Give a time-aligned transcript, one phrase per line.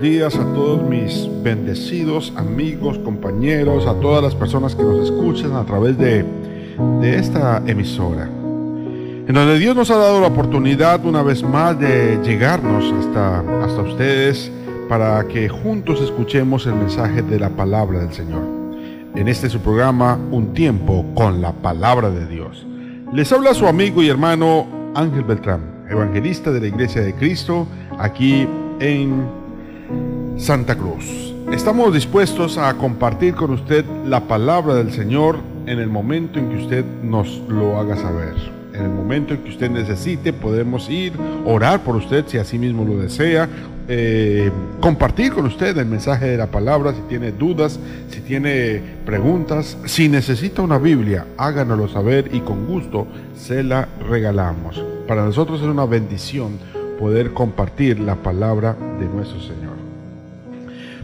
[0.00, 5.64] días a todos mis bendecidos amigos, compañeros, a todas las personas que nos escuchan a
[5.64, 6.24] través de,
[7.00, 8.24] de esta emisora.
[8.24, 13.82] En donde Dios nos ha dado la oportunidad una vez más de llegarnos hasta, hasta
[13.82, 14.52] ustedes
[14.88, 18.42] para que juntos escuchemos el mensaje de la palabra del Señor.
[19.14, 22.66] En este su programa, Un tiempo con la palabra de Dios.
[23.12, 27.66] Les habla su amigo y hermano Ángel Beltrán, evangelista de la Iglesia de Cristo,
[27.98, 28.46] aquí
[28.78, 29.35] en
[30.36, 31.34] Santa Cruz.
[31.52, 36.56] Estamos dispuestos a compartir con usted la palabra del Señor en el momento en que
[36.56, 38.34] usted nos lo haga saber.
[38.74, 41.12] En el momento en que usted necesite, podemos ir,
[41.46, 43.48] orar por usted si así mismo lo desea,
[43.88, 47.78] eh, compartir con usted el mensaje de la palabra, si tiene dudas,
[48.10, 54.82] si tiene preguntas, si necesita una Biblia, háganoslo saber y con gusto se la regalamos.
[55.06, 56.58] Para nosotros es una bendición
[56.98, 59.65] poder compartir la palabra de nuestro Señor.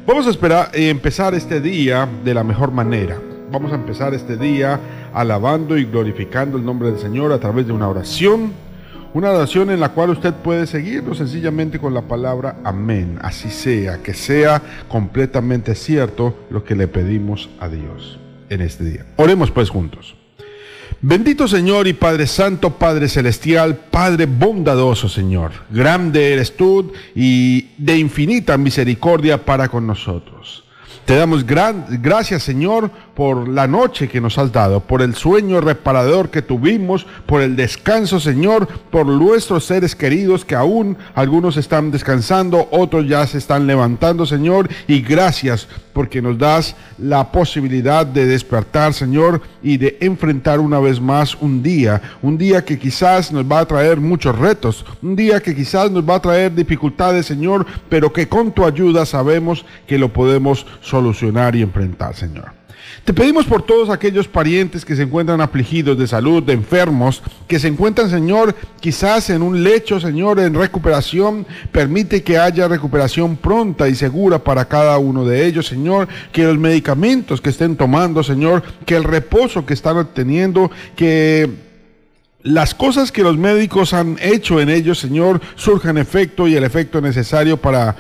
[0.05, 3.21] Vamos a esperar y empezar este día de la mejor manera.
[3.53, 4.81] Vamos a empezar este día
[5.15, 8.53] alabando y glorificando el nombre del Señor a través de una oración.
[9.15, 13.21] Una oración en la cual usted puede seguirlo sencillamente con la palabra amén.
[13.23, 19.07] Así sea, que sea completamente cierto lo que le pedimos a Dios en este día.
[19.19, 20.17] Oremos pues juntos.
[21.01, 25.53] Bendito Señor y Padre Santo, Padre Celestial, Padre bondadoso Señor.
[25.71, 30.62] Grande eres tú y de infinita misericordia para con nosotros.
[31.05, 35.61] Te damos gran, gracias Señor por la noche que nos has dado, por el sueño
[35.61, 41.91] reparador que tuvimos, por el descanso, Señor, por nuestros seres queridos que aún algunos están
[41.91, 48.27] descansando, otros ya se están levantando, Señor, y gracias porque nos das la posibilidad de
[48.27, 53.45] despertar, Señor, y de enfrentar una vez más un día, un día que quizás nos
[53.45, 57.67] va a traer muchos retos, un día que quizás nos va a traer dificultades, Señor,
[57.89, 62.63] pero que con tu ayuda sabemos que lo podemos solucionar y enfrentar, Señor.
[63.05, 67.59] Te pedimos por todos aquellos parientes que se encuentran afligidos de salud, de enfermos, que
[67.59, 71.47] se encuentran, Señor, quizás en un lecho, Señor, en recuperación.
[71.73, 76.07] Permite que haya recuperación pronta y segura para cada uno de ellos, Señor.
[76.33, 81.51] Que los medicamentos que estén tomando, Señor, que el reposo que están obteniendo, que
[82.43, 87.01] las cosas que los médicos han hecho en ellos, Señor, surjan efecto y el efecto
[87.01, 87.97] necesario para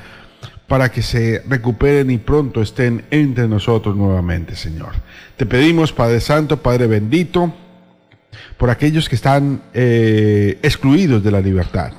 [0.72, 4.92] para que se recuperen y pronto estén entre nosotros nuevamente, Señor.
[5.36, 7.52] Te pedimos, Padre Santo, Padre bendito,
[8.56, 11.92] por aquellos que están eh, excluidos de la libertad.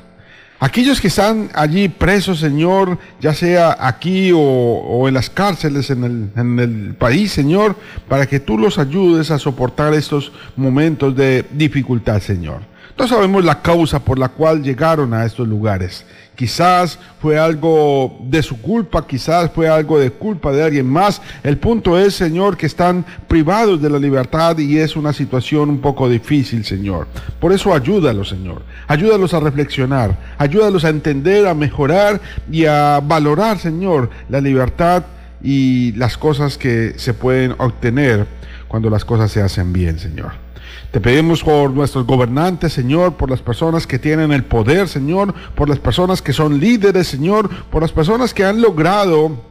[0.59, 6.29] Aquellos que están allí presos, Señor, ya sea aquí o, en las cárceles en el,
[6.35, 7.75] en el, país, Señor,
[8.09, 12.72] para que tú los ayudes a soportar estos momentos de dificultad, Señor.
[12.95, 16.05] No sabemos la causa por la cual llegaron a estos lugares.
[16.35, 21.19] Quizás fue algo de su culpa, quizás fue algo de culpa de alguien más.
[21.41, 25.79] El punto es, Señor, que están privados de la libertad y es una situación un
[25.79, 27.07] poco difícil, Señor.
[27.39, 28.61] Por eso ayúdalos, Señor.
[28.87, 35.03] Ayúdalos a reflexionar, ayúdalos a entender, a mejorar y a valorar, Señor, la libertad
[35.41, 38.27] y las cosas que se pueden obtener
[38.67, 40.42] cuando las cosas se hacen bien, Señor.
[40.93, 45.67] Te pedimos por nuestros gobernantes, Señor, por las personas que tienen el poder, Señor, por
[45.67, 49.41] las personas que son líderes, Señor, por las personas que han logrado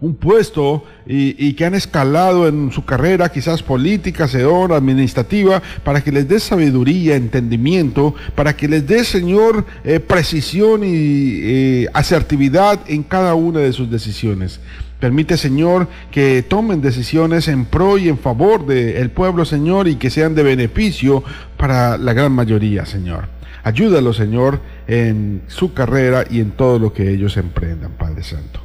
[0.00, 6.10] un puesto y, que han escalado en su carrera, quizás política, Señor, administrativa, para que
[6.10, 13.04] les dé sabiduría, entendimiento, para que les dé, Señor, eh, precisión y eh, asertividad en
[13.04, 14.58] cada una de sus decisiones.
[15.02, 20.10] Permite, Señor, que tomen decisiones en pro y en favor del pueblo, Señor, y que
[20.10, 21.24] sean de beneficio
[21.56, 23.24] para la gran mayoría, Señor.
[23.64, 28.61] Ayúdalo, Señor, en su carrera y en todo lo que ellos emprendan, Padre Santo.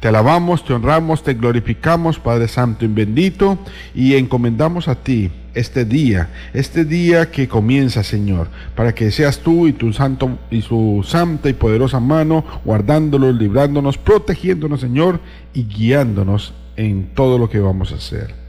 [0.00, 3.58] Te alabamos, te honramos, te glorificamos, Padre Santo y bendito,
[3.96, 9.66] y encomendamos a ti este día, este día que comienza, Señor, para que seas tú
[9.66, 15.18] y tu santo y su santa y poderosa mano guardándonos, librándonos, protegiéndonos, Señor,
[15.52, 18.47] y guiándonos en todo lo que vamos a hacer.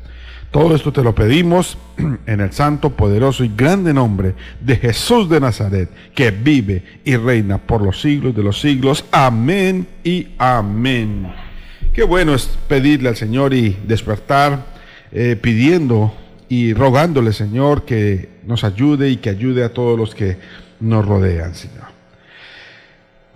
[0.51, 1.77] Todo esto te lo pedimos
[2.25, 7.59] en el santo, poderoso y grande nombre de Jesús de Nazaret, que vive y reina
[7.59, 9.05] por los siglos de los siglos.
[9.11, 11.31] Amén y amén.
[11.93, 14.65] Qué bueno es pedirle al Señor y despertar
[15.11, 16.13] eh, pidiendo
[16.47, 20.37] y rogándole, Señor, que nos ayude y que ayude a todos los que
[20.79, 21.98] nos rodean, Señor.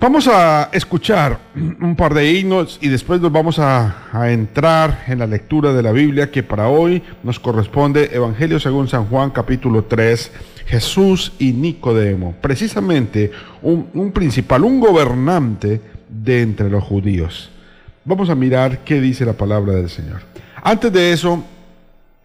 [0.04, 3.96] Vamos a escuchar un par de himnos y después nos vamos a,
[4.30, 9.06] entrar en la lectura de la Biblia que para hoy nos corresponde Evangelio según San
[9.06, 10.30] Juan capítulo 3,
[10.66, 15.80] Jesús y Nicodemo, precisamente un, un principal, un gobernante
[16.10, 17.50] de entre los judíos.
[18.04, 20.20] Vamos a mirar qué dice la palabra del Señor.
[20.62, 21.42] Antes de eso,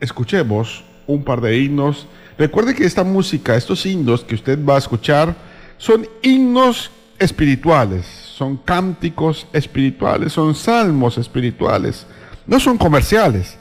[0.00, 2.08] escuchemos un par de himnos.
[2.36, 5.36] Recuerde que esta música, estos himnos que usted va a escuchar,
[5.76, 12.06] son himnos espirituales, son cánticos espirituales, son salmos espirituales,
[12.46, 13.56] no son comerciales.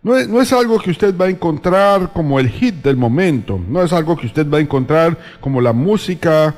[0.00, 3.60] No es, no es, algo que usted va a encontrar como el hit del momento,
[3.68, 6.54] no es algo que usted va a encontrar como la música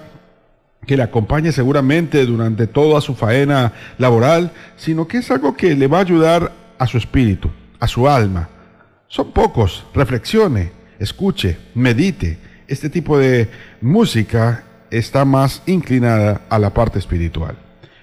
[0.87, 5.87] que le acompañe seguramente durante toda su faena laboral, sino que es algo que le
[5.87, 8.51] va a ayudar a su espíritu, a su alma,
[9.11, 9.85] son pocos.
[9.93, 10.71] Reflexione,
[11.01, 12.39] escuche, medite.
[12.69, 13.49] Este tipo de
[13.81, 17.57] música está más inclinada a la parte espiritual.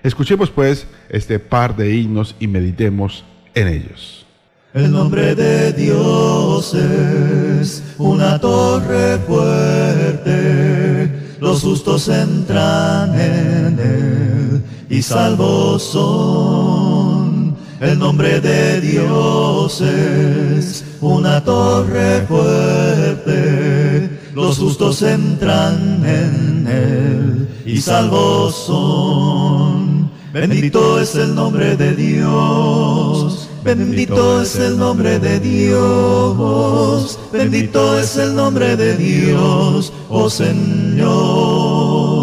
[0.04, 4.26] Escuchemos pues este par de himnos y meditemos en ellos.
[4.74, 15.84] El nombre de Dios es una torre fuerte, los justos entran en él y salvos
[15.84, 17.56] son.
[17.80, 28.56] El nombre de Dios es una torre fuerte, los justos entran en él y salvos
[28.56, 30.12] son.
[30.32, 38.36] Bendito es el nombre de Dios, bendito es el nombre de Dios, bendito es el
[38.36, 42.17] nombre de Dios, oh Señor.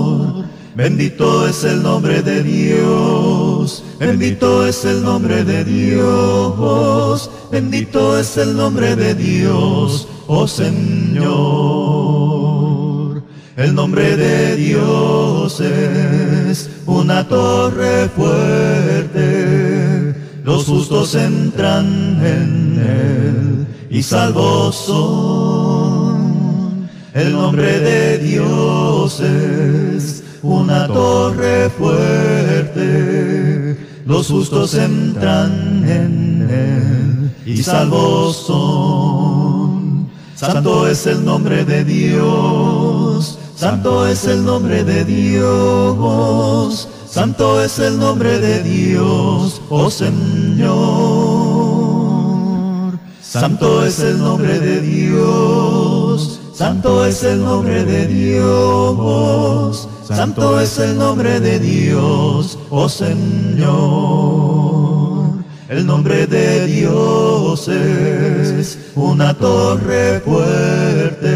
[0.74, 8.56] Bendito es el nombre de Dios, bendito es el nombre de Dios, bendito es el
[8.56, 11.22] nombre de Dios, oh Señor.
[13.56, 19.22] El nombre de Dios es una torre fuerte,
[20.42, 26.24] los justos entran en él y salvos son.
[27.14, 32.84] El nombre de Dios es una torre fuerte,
[34.04, 40.10] los justos entran en él y salvos son.
[40.34, 47.98] Santo es el nombre de Dios, santo es el nombre de Dios, santo es el
[47.98, 51.24] nombre de Dios, oh Señor.
[53.22, 60.96] Santo es el nombre de Dios, santo es el nombre de Dios, Santo es el
[60.98, 63.72] nombre de Dios, oh Señor.
[65.70, 71.30] El nombre de Dios es una torre fuerte.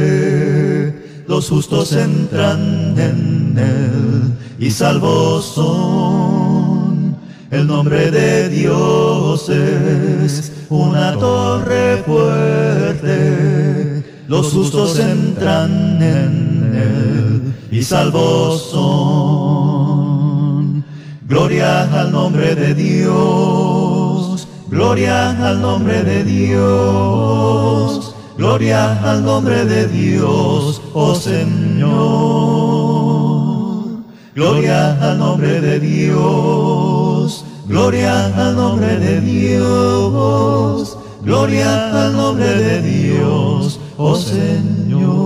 [1.27, 7.17] Los justos entran en él y salvos son.
[7.51, 14.05] El nombre de Dios es una torre fuerte.
[14.29, 17.28] Los justos entran en él
[17.71, 20.09] y salvos son.
[21.27, 30.81] Gloria al nombre de Dios, gloria al nombre de Dios, gloria al nombre de Dios,
[30.95, 32.49] oh Señor.
[34.35, 43.81] Gloria al nombre de Dios, gloria al nombre de Dios, gloria al nombre de Dios,
[43.99, 45.18] oh Señor.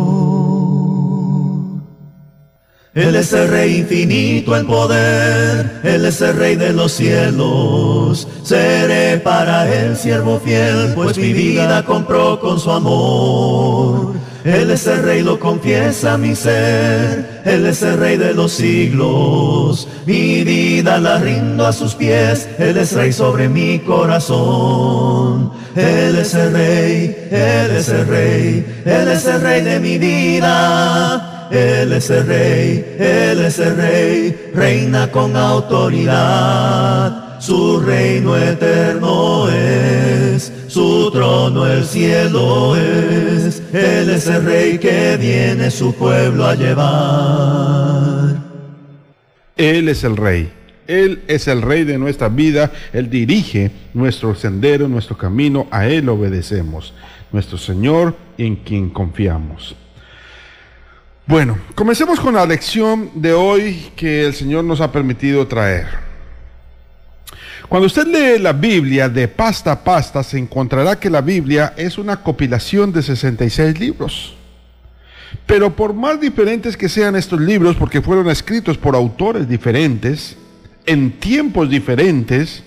[2.94, 9.16] Él es el Rey infinito en poder, Él es el Rey de los cielos, seré
[9.16, 14.12] para el siervo fiel, pues mi vida compró con su amor.
[14.44, 19.86] Él es el rey, lo confiesa mi ser, Él es el rey de los siglos.
[20.04, 25.52] Mi vida la rindo a sus pies, Él es rey sobre mi corazón.
[25.76, 31.31] Él es el rey, Él es el rey, Él es el rey de mi vida.
[31.52, 36.58] Él es el rey, Él es el rey, reina con autoridad.
[37.40, 43.62] Su reino eterno es, su trono el cielo es.
[43.70, 48.36] Él es el rey que viene su pueblo a llevar.
[49.54, 50.50] Él es el rey.
[50.86, 56.08] Él es el rey de nuestra vida, Él dirige nuestro sendero, nuestro camino, a Él
[56.08, 56.94] obedecemos,
[57.30, 59.76] nuestro Señor en quien confiamos.
[61.24, 65.86] Bueno, comencemos con la lección de hoy que el Señor nos ha permitido traer.
[67.68, 71.96] Cuando usted lee la Biblia de pasta a pasta, se encontrará que la Biblia es
[71.96, 74.34] una compilación de 66 libros.
[75.46, 80.36] Pero por más diferentes que sean estos libros, porque fueron escritos por autores diferentes,
[80.86, 82.64] en tiempos diferentes,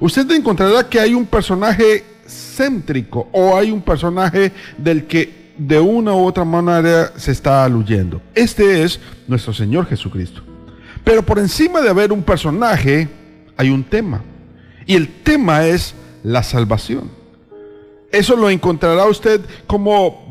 [0.00, 6.12] usted encontrará que hay un personaje céntrico o hay un personaje del que de una
[6.12, 8.20] u otra manera se está aluyendo.
[8.34, 10.42] Este es nuestro Señor Jesucristo.
[11.04, 13.08] Pero por encima de haber un personaje,
[13.56, 14.22] hay un tema.
[14.86, 17.10] Y el tema es la salvación.
[18.10, 20.26] Eso lo encontrará usted como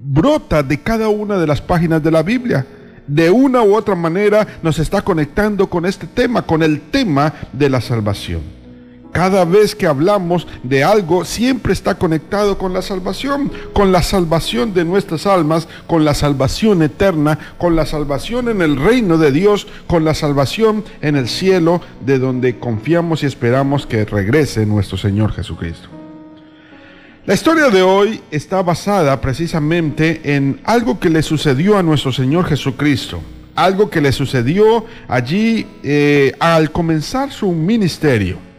[0.00, 2.66] brota de cada una de las páginas de la Biblia.
[3.06, 7.68] De una u otra manera nos está conectando con este tema, con el tema de
[7.68, 8.63] la salvación.
[9.14, 14.74] Cada vez que hablamos de algo, siempre está conectado con la salvación, con la salvación
[14.74, 19.68] de nuestras almas, con la salvación eterna, con la salvación en el reino de Dios,
[19.86, 25.30] con la salvación en el cielo, de donde confiamos y esperamos que regrese nuestro Señor
[25.30, 25.88] Jesucristo.
[27.24, 32.46] La historia de hoy está basada precisamente en algo que le sucedió a nuestro Señor
[32.46, 33.22] Jesucristo,
[33.54, 38.53] algo que le sucedió allí eh, al comenzar su ministerio.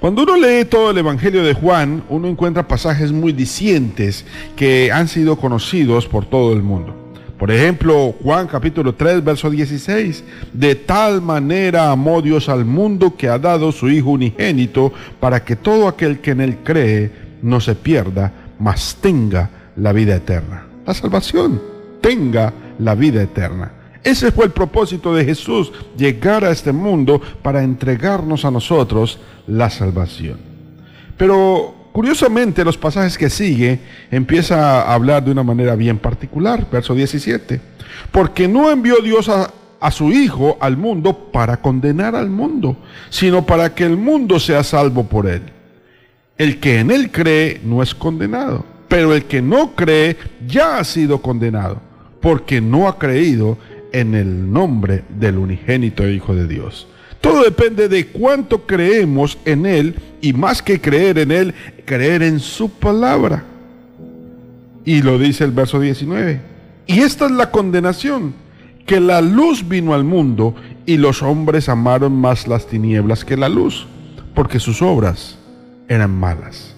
[0.00, 4.24] Cuando uno lee todo el Evangelio de Juan, uno encuentra pasajes muy dicientes
[4.56, 7.04] que han sido conocidos por todo el mundo.
[7.38, 13.28] Por ejemplo, Juan capítulo 3, verso 16, de tal manera amó Dios al mundo que
[13.28, 17.10] ha dado su Hijo unigénito para que todo aquel que en él cree
[17.42, 20.66] no se pierda, mas tenga la vida eterna.
[20.86, 21.60] La salvación,
[22.00, 23.72] tenga la vida eterna.
[24.04, 29.70] Ese fue el propósito de Jesús, llegar a este mundo para entregarnos a nosotros la
[29.70, 30.38] salvación.
[31.16, 33.80] Pero curiosamente los pasajes que sigue
[34.10, 37.60] empieza a hablar de una manera bien particular, verso 17.
[38.12, 42.76] Porque no envió Dios a, a su Hijo al mundo para condenar al mundo,
[43.08, 45.42] sino para que el mundo sea salvo por él.
[46.36, 50.84] El que en él cree no es condenado, pero el que no cree ya ha
[50.84, 51.80] sido condenado,
[52.20, 53.56] porque no ha creído
[53.94, 56.88] en el nombre del unigénito Hijo de Dios.
[57.20, 62.40] Todo depende de cuánto creemos en Él y más que creer en Él, creer en
[62.40, 63.44] su palabra.
[64.84, 66.40] Y lo dice el verso 19.
[66.88, 68.34] Y esta es la condenación,
[68.84, 73.48] que la luz vino al mundo y los hombres amaron más las tinieblas que la
[73.48, 73.86] luz,
[74.34, 75.38] porque sus obras
[75.88, 76.74] eran malas.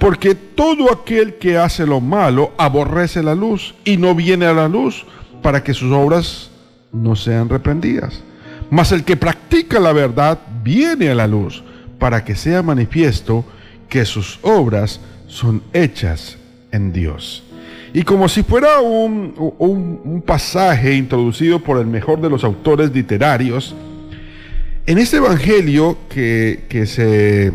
[0.00, 4.66] Porque todo aquel que hace lo malo aborrece la luz y no viene a la
[4.66, 5.06] luz
[5.42, 6.50] para que sus obras
[6.92, 8.22] no sean reprendidas.
[8.70, 11.62] Mas el que practica la verdad viene a la luz
[11.98, 13.44] para que sea manifiesto
[13.88, 16.38] que sus obras son hechas
[16.72, 17.42] en Dios.
[17.92, 23.74] Y como si fuera un, un, pasaje introducido por el mejor de los autores literarios,
[24.86, 27.52] en este Evangelio que, que se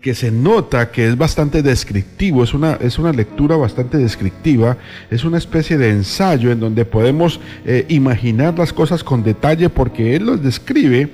[0.00, 4.78] que se nota que es bastante descriptivo, es una, es una lectura bastante descriptiva,
[5.10, 10.16] es una especie de ensayo en donde podemos eh, imaginar las cosas con detalle porque
[10.16, 11.10] él los describe.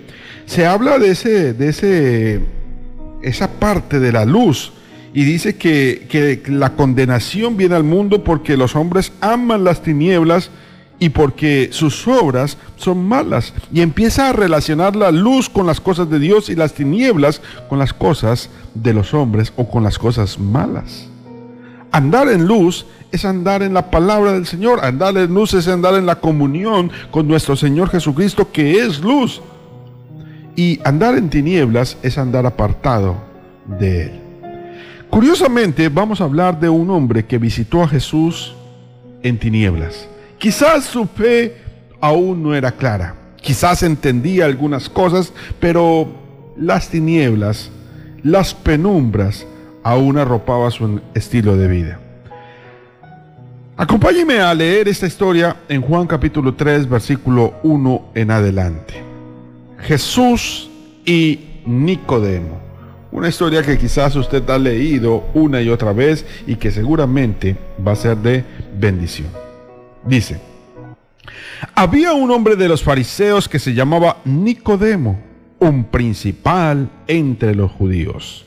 [0.47, 2.41] Se habla de, ese, de ese,
[3.23, 4.73] esa parte de la luz
[5.13, 10.51] y dice que, que la condenación viene al mundo porque los hombres aman las tinieblas
[10.99, 13.53] y porque sus obras son malas.
[13.73, 17.79] Y empieza a relacionar la luz con las cosas de Dios y las tinieblas con
[17.79, 21.09] las cosas de los hombres o con las cosas malas.
[21.93, 24.85] Andar en luz es andar en la palabra del Señor.
[24.85, 29.41] Andar en luz es andar en la comunión con nuestro Señor Jesucristo que es luz.
[30.57, 33.17] Y andar en tinieblas es andar apartado
[33.79, 34.21] de Él.
[35.11, 38.55] Curiosamente vamos a hablar de un hombre que visitó a Jesús
[39.23, 40.09] en tinieblas.
[40.47, 41.57] Quizás su fe
[42.01, 43.17] aún no era clara.
[43.35, 46.07] Quizás entendía algunas cosas, pero
[46.57, 47.69] las tinieblas,
[48.23, 49.45] las penumbras,
[49.83, 51.99] aún arropaba su estilo de vida.
[53.77, 59.03] Acompáñeme a leer esta historia en Juan capítulo 3, versículo 1 en adelante.
[59.81, 60.71] Jesús
[61.05, 62.61] y Nicodemo.
[63.11, 67.91] Una historia que quizás usted ha leído una y otra vez y que seguramente va
[67.91, 68.45] a ser de
[68.79, 69.46] bendición.
[70.07, 70.41] Dice,
[71.75, 75.19] había un hombre de los fariseos que se llamaba Nicodemo,
[75.59, 78.45] un principal entre los judíos.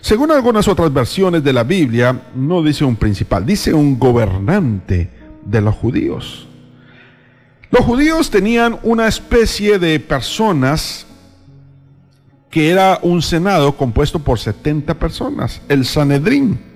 [0.00, 5.10] Según algunas otras versiones de la Biblia, no dice un principal, dice un gobernante
[5.44, 6.48] de los judíos.
[7.70, 11.06] Los judíos tenían una especie de personas
[12.50, 16.67] que era un senado compuesto por 70 personas, el Sanedrín.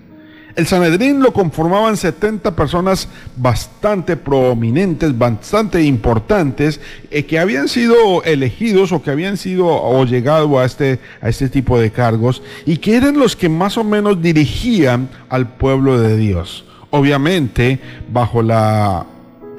[0.55, 6.79] El Sanedrín lo conformaban 70 personas bastante prominentes, bastante importantes,
[7.11, 11.49] eh, que habían sido elegidos o que habían sido o llegado a este, a este
[11.49, 16.19] tipo de cargos y que eran los que más o menos dirigían al pueblo de
[16.19, 16.67] Dios.
[16.91, 17.81] Obviamente,
[18.13, 19.07] bajo la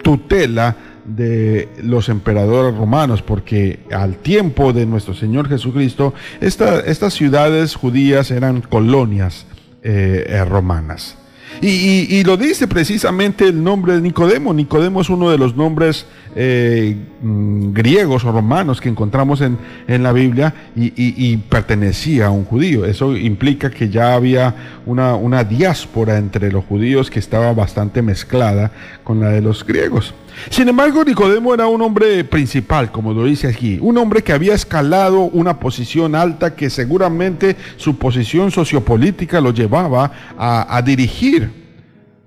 [0.03, 8.29] tutela de los emperadores romanos, porque al tiempo de nuestro Señor Jesucristo, estas ciudades judías
[8.29, 9.47] eran colonias
[9.83, 11.17] eh, eh, romanas.
[11.61, 14.53] Y, lo dice precisamente el nombre de Nicodemo.
[14.53, 20.11] Nicodemo es uno de los nombres eh, mm, griegos o romanos que encontramos en, la
[20.13, 22.85] Biblia y, pertenecía a un judío.
[22.85, 28.71] Eso implica que ya había una, una diáspora entre los judíos que estaba bastante mezclada
[29.03, 30.13] con la de los griegos.
[30.49, 34.53] Sin embargo, Nicodemo era un hombre principal, como lo dice aquí, un hombre que había
[34.53, 41.49] escalado una posición alta que seguramente su posición sociopolítica lo llevaba a, dirigir.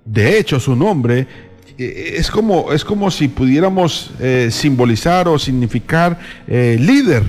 [0.04, 1.26] De hecho, su nombre
[1.78, 7.22] eh, es como, es como si pudiéramos eh, simbolizar o significar eh, líder,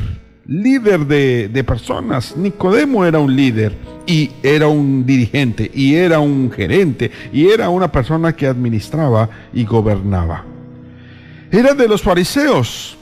[0.46, 2.38] líder de, de, personas.
[2.38, 7.92] Nicodemo era un líder y era un dirigente y era un gerente y era una
[7.92, 10.57] persona que administraba y gobernaba.
[11.52, 12.98] Era de los fariseos.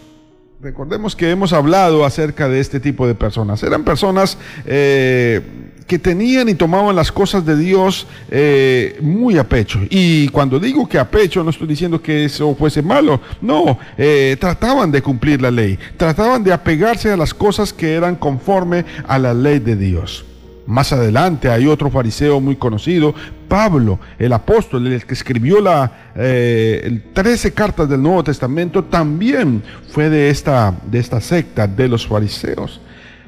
[0.62, 3.62] Recordemos que hemos hablado acerca de este tipo de personas.
[3.62, 5.42] Eran personas eh,
[5.86, 9.80] que tenían y tomaban las cosas de Dios eh, muy a pecho.
[9.90, 13.22] Y cuando digo que a pecho, no estoy diciendo que eso fuese malo.
[13.42, 15.78] No, eh, trataban de cumplir la ley.
[15.98, 20.26] Trataban de apegarse a las cosas que eran conforme a la ley de Dios.
[20.66, 23.14] Más adelante hay otro fariseo muy conocido,
[23.48, 30.10] Pablo, el apóstol, el que escribió la, eh, 13 cartas del Nuevo Testamento, también fue
[30.10, 32.82] de esta, de esta secta de los fariseos.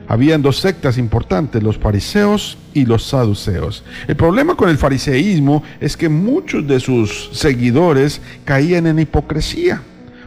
[0.10, 3.84] Habían dos sectas importantes, los fariseos y los saduceos.
[4.08, 9.82] El problema con el fariseísmo es que muchos de sus seguidores caían en hipocresía,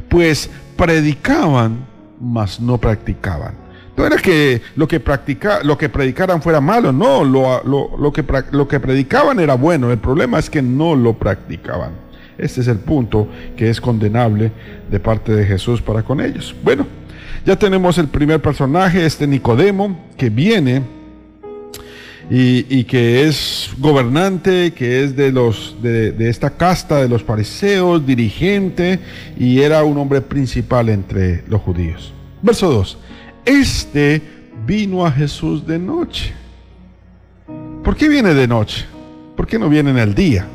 [0.09, 1.87] pues predicaban,
[2.21, 3.60] mas no practicaban.
[4.07, 8.69] Era que lo que, practica, lo que predicaran fuera malo, no, lo, lo, que, lo
[8.69, 11.93] que predicaban era bueno, el problema es que no lo practicaban.
[12.39, 14.53] Este es el punto que es condenable
[14.91, 16.55] de parte de Jesús para con ellos.
[16.63, 16.87] Bueno,
[17.45, 20.83] ya tenemos el primer personaje, este Nicodemo, que viene
[22.31, 28.07] y, que es gobernante, que es de, los, de, de, esta casta de los fariseos,
[28.07, 29.01] dirigente,
[29.37, 32.13] y era un hombre principal entre los judíos.
[32.41, 32.99] Verso 2.
[33.45, 34.23] Este
[34.67, 36.33] vino a Jesús de noche.
[37.83, 38.87] ¿Por qué viene de noche?
[39.37, 40.47] ¿Por qué no viene en el día?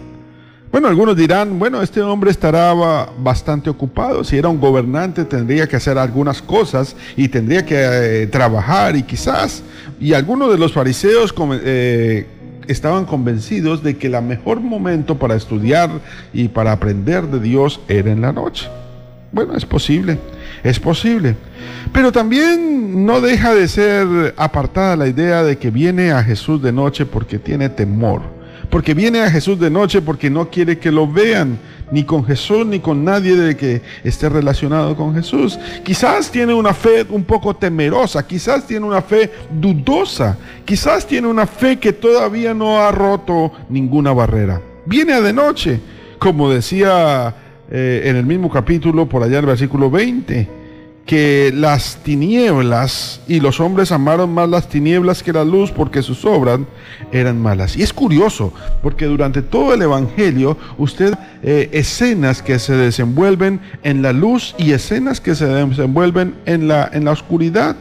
[0.72, 2.74] Bueno, algunos dirán, bueno, este hombre estará
[3.18, 4.24] bastante ocupado.
[4.24, 9.04] Si era un gobernante tendría que hacer algunas cosas y tendría que eh, trabajar y
[9.04, 9.64] quizás.
[10.00, 12.28] Y algunos de los fariseos eh,
[12.68, 15.90] estaban convencidos de que el mejor momento para estudiar
[16.34, 18.68] y para aprender de Dios era en la noche.
[19.32, 20.20] Bueno, es posible,
[20.66, 21.36] es posible.
[21.94, 26.72] Pero también no deja de ser apartada la idea de que viene a Jesús de
[26.72, 28.24] noche porque tiene temor.
[28.72, 31.60] Porque viene a Jesús de noche porque no quiere que lo vean,
[31.92, 35.60] ni con Jesús, ni con nadie de que esté relacionado con Jesús.
[35.84, 41.46] Quizás tiene una fe un poco temerosa, quizás tiene una fe dudosa, quizás tiene una
[41.46, 44.60] fe que todavía no ha roto ninguna barrera.
[44.88, 45.80] Viene de noche,
[46.18, 47.36] como decía
[47.72, 50.48] eh, en el mismo capítulo, por allá en el versículo 20,
[51.06, 56.26] que las tinieblas y los hombres amaron más las tinieblas que la luz porque sus
[56.26, 56.60] obras
[57.12, 57.78] eran malas.
[57.78, 64.02] Y es curioso, porque durante todo el Evangelio usted eh, escenas que se desenvuelven en
[64.02, 67.76] la luz y escenas que se desenvuelven en la, en la oscuridad.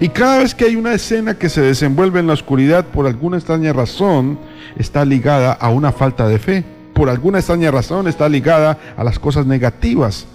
[0.00, 3.38] Y cada vez que hay una escena que se desenvuelve en la oscuridad por alguna
[3.38, 4.38] extraña razón,
[4.76, 9.20] está ligada a una falta de fe por alguna extraña razón está ligada a las
[9.20, 10.26] cosas negativas,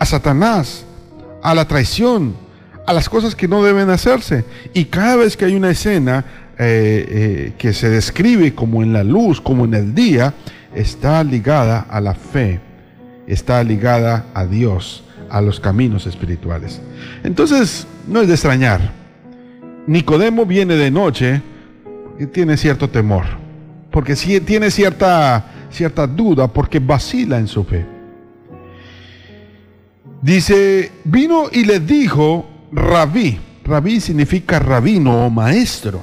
[0.00, 0.84] a Satanás,
[1.44, 2.34] a la traición,
[2.84, 4.44] a las cosas que no deben hacerse.
[4.74, 6.24] Y cada vez que hay una escena
[6.58, 10.34] eh, eh, que se describe como en la luz, como en el día,
[10.74, 12.60] está ligada a la fe,
[13.28, 16.80] está ligada a Dios, a los caminos espirituales.
[17.22, 18.90] Entonces, no es de extrañar.
[19.86, 21.42] Nicodemo viene de noche
[22.18, 23.24] y tiene cierto temor,
[23.92, 27.86] porque tiene cierta, cierta duda, porque vacila en su fe.
[30.20, 36.00] Dice, vino y le dijo, rabí, rabí significa rabino o maestro.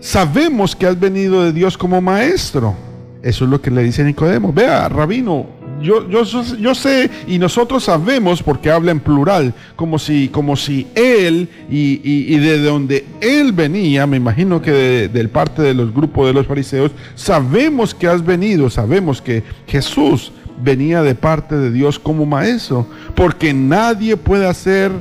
[0.00, 2.74] Sabemos que has venido de Dios como maestro.
[3.22, 4.52] Eso es lo que le dice Nicodemo.
[4.52, 5.46] Vea, rabino,
[5.82, 10.86] yo, yo, yo, sé y nosotros sabemos porque habla en plural, como si, como si
[10.94, 16.32] él y, de donde él venía, me imagino que del parte de los grupos de
[16.32, 22.24] los fariseos, sabemos que has venido, sabemos que Jesús venía de parte de Dios como
[22.24, 24.92] maestro, porque nadie puede hacer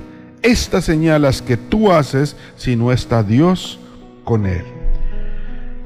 [0.42, 3.80] estas señales que tú haces si no está Dios
[4.24, 4.64] con él.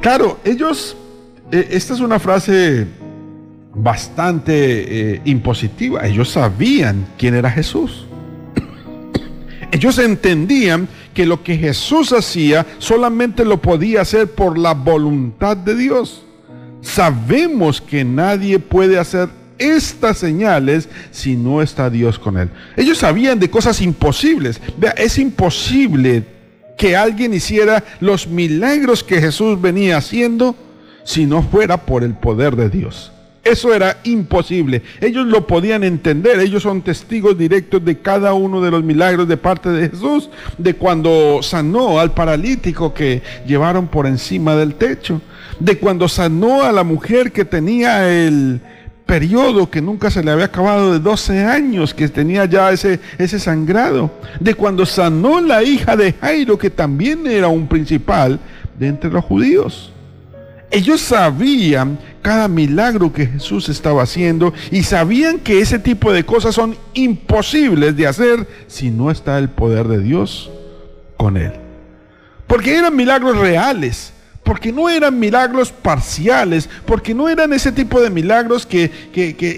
[0.02, 0.96] Claro, ellos,
[1.52, 2.88] eh, esta es una frase
[3.76, 4.54] bastante
[5.16, 8.08] eh, impositiva, ellos sabían quién era Jesús.
[9.72, 15.76] Ellos entendían que lo que Jesús hacía solamente lo podía hacer por la voluntad de
[15.76, 16.24] Dios.
[16.82, 22.50] Sabemos que nadie puede hacer estas señales si no está Dios con él.
[22.78, 24.62] Ellos sabían de cosas imposibles.
[24.78, 26.24] Vea, es imposible
[26.78, 30.56] que alguien hiciera los milagros que Jesús venía haciendo
[31.04, 33.12] si no fuera por el poder de Dios.
[33.46, 34.82] Eso era imposible.
[35.00, 36.40] Ellos lo podían entender.
[36.40, 40.30] Ellos son testigos directos de cada uno de los milagros de parte de Jesús.
[40.58, 45.22] De cuando sanó al paralítico que llevaron por encima del techo.
[45.60, 48.60] De cuando sanó a la mujer que tenía el,
[49.06, 53.40] periodo que nunca se le había acabado de 12 años, que tenía ya ese, ese
[53.40, 58.40] sangrado, de cuando sanó la hija de Jairo, que también era un principal
[58.78, 59.92] de entre los judíos.
[60.72, 66.56] Ellos sabían cada milagro que Jesús estaba haciendo y sabían que ese tipo de cosas
[66.56, 70.50] son imposibles de hacer si no está el poder de Dios
[71.18, 71.54] con él.
[72.48, 74.12] Porque eran milagros reales
[74.46, 78.92] porque no eran milagros parciales, porque no eran ese tipo de milagros que,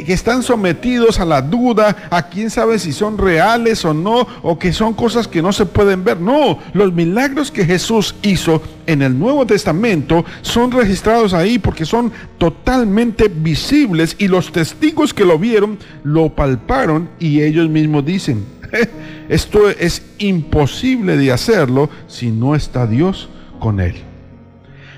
[0.07, 4.71] están sometidos a la duda, a quién sabe si son reales o no, o que
[4.71, 6.21] son cosas que no se pueden ver.
[6.21, 12.11] No, los milagros que Jesús hizo en el Nuevo Testamento son registrados ahí porque son
[12.37, 18.45] totalmente visibles y los testigos que lo vieron lo palparon y ellos mismos dicen,
[19.27, 23.27] esto es imposible de hacerlo si no está Dios
[23.59, 24.06] con él.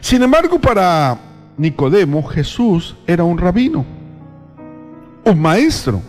[0.02, 1.18] Sin embargo, para
[1.58, 3.86] Nicodemo, Jesús era un rabino,
[5.26, 6.02] un maestro.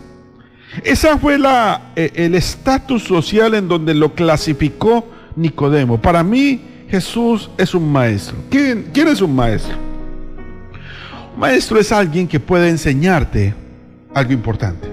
[0.83, 6.01] Esa fue la, eh, el estatus social en donde lo clasificó Nicodemo.
[6.01, 8.37] Para mí, Jesús es un maestro.
[8.49, 9.75] ¿Quién, quién es un maestro?
[11.33, 13.53] Un maestro es alguien que puede enseñarte
[14.13, 14.90] algo importante.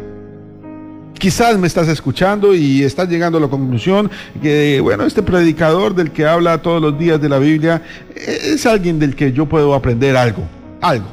[1.18, 6.12] Quizás me estás escuchando y estás llegando a la conclusión que, bueno, este predicador del
[6.12, 7.82] que habla todos los días de la Biblia
[8.14, 10.44] es alguien del que yo puedo aprender algo,
[10.80, 11.06] algo.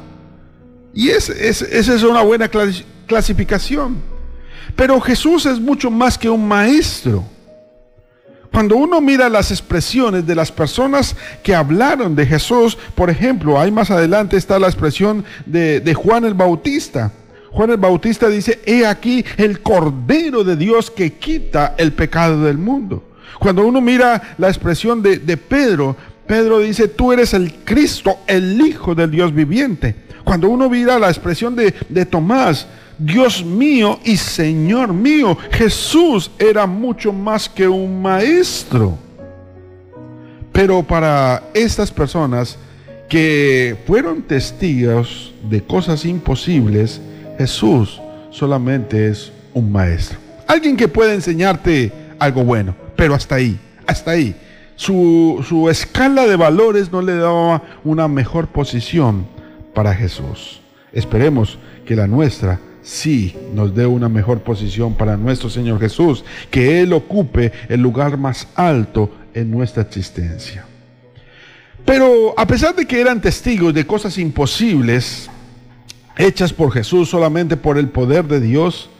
[0.94, 2.48] Y esa es una buena
[3.06, 3.96] clasificación.
[4.76, 7.24] Pero Jesús es mucho más que un maestro.
[8.52, 13.70] Cuando uno mira las expresiones de las personas que hablaron de Jesús, por ejemplo, ahí
[13.70, 17.12] más adelante está la expresión de, de Juan el Bautista.
[17.56, 22.58] Juan el Bautista dice, he aquí el Cordero de Dios que quita el pecado del
[22.58, 23.02] mundo.
[23.38, 28.94] Cuando uno mira la expresión de, Pedro, Pedro dice, tú eres el Cristo, el Hijo
[28.94, 29.96] del Dios viviente.
[30.22, 32.66] Cuando uno mira la expresión de, de Tomás,
[32.98, 38.98] Dios mío y Señor mío, Jesús era mucho más que un maestro.
[40.52, 42.58] Pero para estas personas
[43.08, 47.00] que fueron testigos de cosas imposibles,
[47.38, 50.18] Jesús solamente es un maestro.
[50.46, 54.34] Alguien que puede enseñarte algo bueno, pero hasta ahí, hasta ahí.
[54.76, 59.26] Su, escala de valores no le daba una mejor posición
[59.74, 60.60] para Jesús.
[60.92, 66.80] Esperemos que la nuestra sí nos dé una mejor posición para nuestro Señor Jesús, que
[66.80, 70.66] Él ocupe el lugar más alto en nuestra existencia.
[71.84, 75.30] Pero a pesar de que eran testigos de cosas imposibles,
[76.16, 78.90] hechas por Jesús solamente por el poder de Dios,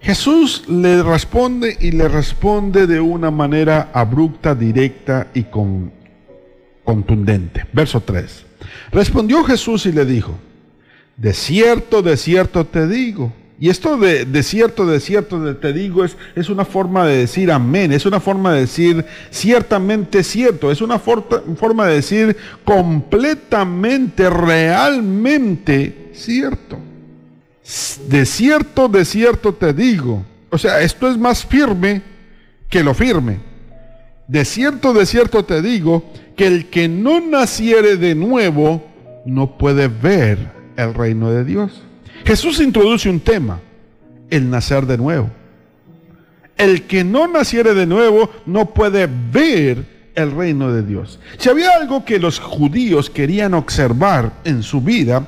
[0.00, 5.92] Jesús le responde y le responde de una manera abrupta, directa y con,
[6.84, 7.66] contundente.
[7.72, 8.46] Verso 3.
[8.92, 10.38] Respondió Jesús y le dijo,
[11.16, 16.02] de cierto, de cierto te digo, Y esto de, cierto, de cierto, de te digo,
[16.02, 20.80] es, es una forma de decir amén, es una forma de decir ciertamente cierto, es
[20.80, 26.78] una forma de decir completamente, realmente cierto.
[28.08, 30.24] De cierto, de cierto te digo.
[30.48, 32.00] O sea, esto es más firme
[32.70, 33.40] que lo firme.
[34.26, 38.86] De cierto, de cierto te digo que el que no naciere de nuevo
[39.26, 41.82] no puede ver el reino de Dios.
[42.24, 43.60] Jesús introduce un tema,
[44.30, 45.30] el nacer de nuevo.
[46.56, 51.18] El que no naciere de nuevo no puede ver el reino de Dios.
[51.38, 55.26] Si había algo que los judíos querían observar en su vida,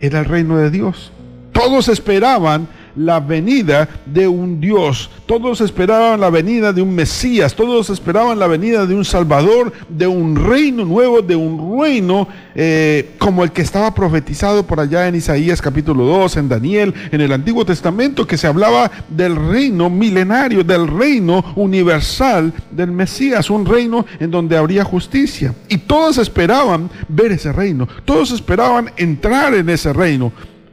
[0.00, 1.12] era el reino de Dios.
[1.52, 2.68] Todos esperaban
[3.00, 5.10] la venida de un Dios.
[5.26, 7.54] Todos esperaban la venida de un Mesías.
[7.54, 13.14] Todos esperaban la venida de un Salvador, de un reino nuevo, de un reino eh,
[13.18, 17.32] como el que estaba profetizado por allá en Isaías capítulo 2, en Daniel, en el
[17.32, 24.04] Antiguo Testamento, que se hablaba del reino milenario, del reino universal del Mesías, un reino
[24.18, 25.54] en donde habría justicia.
[25.68, 27.88] Y todos esperaban ver ese reino.
[28.04, 30.32] Todos esperaban entrar en ese reino.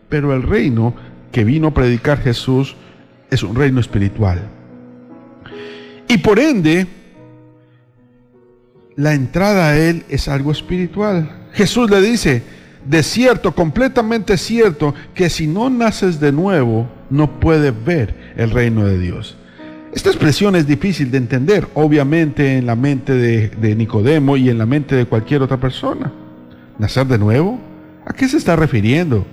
[0.09, 0.93] Pero el reino
[1.31, 2.75] que vino a predicar Jesús
[3.29, 4.41] es un reino espiritual.
[6.07, 6.87] Y por ende,
[8.95, 11.47] la entrada a Él es algo espiritual.
[11.53, 12.43] Jesús le dice,
[12.85, 18.85] de cierto, completamente cierto, que si no naces de nuevo, no puedes ver el reino
[18.85, 19.37] de Dios.
[19.93, 24.57] Esta expresión es difícil de entender, obviamente en la mente de, de, Nicodemo y en
[24.57, 26.11] la mente de cualquier otra persona.
[26.77, 27.59] ¿Nacer de nuevo?
[28.05, 29.25] ¿A qué se está refiriendo?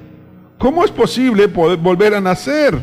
[0.59, 2.79] ¿Cómo es posible poder volver a nacer?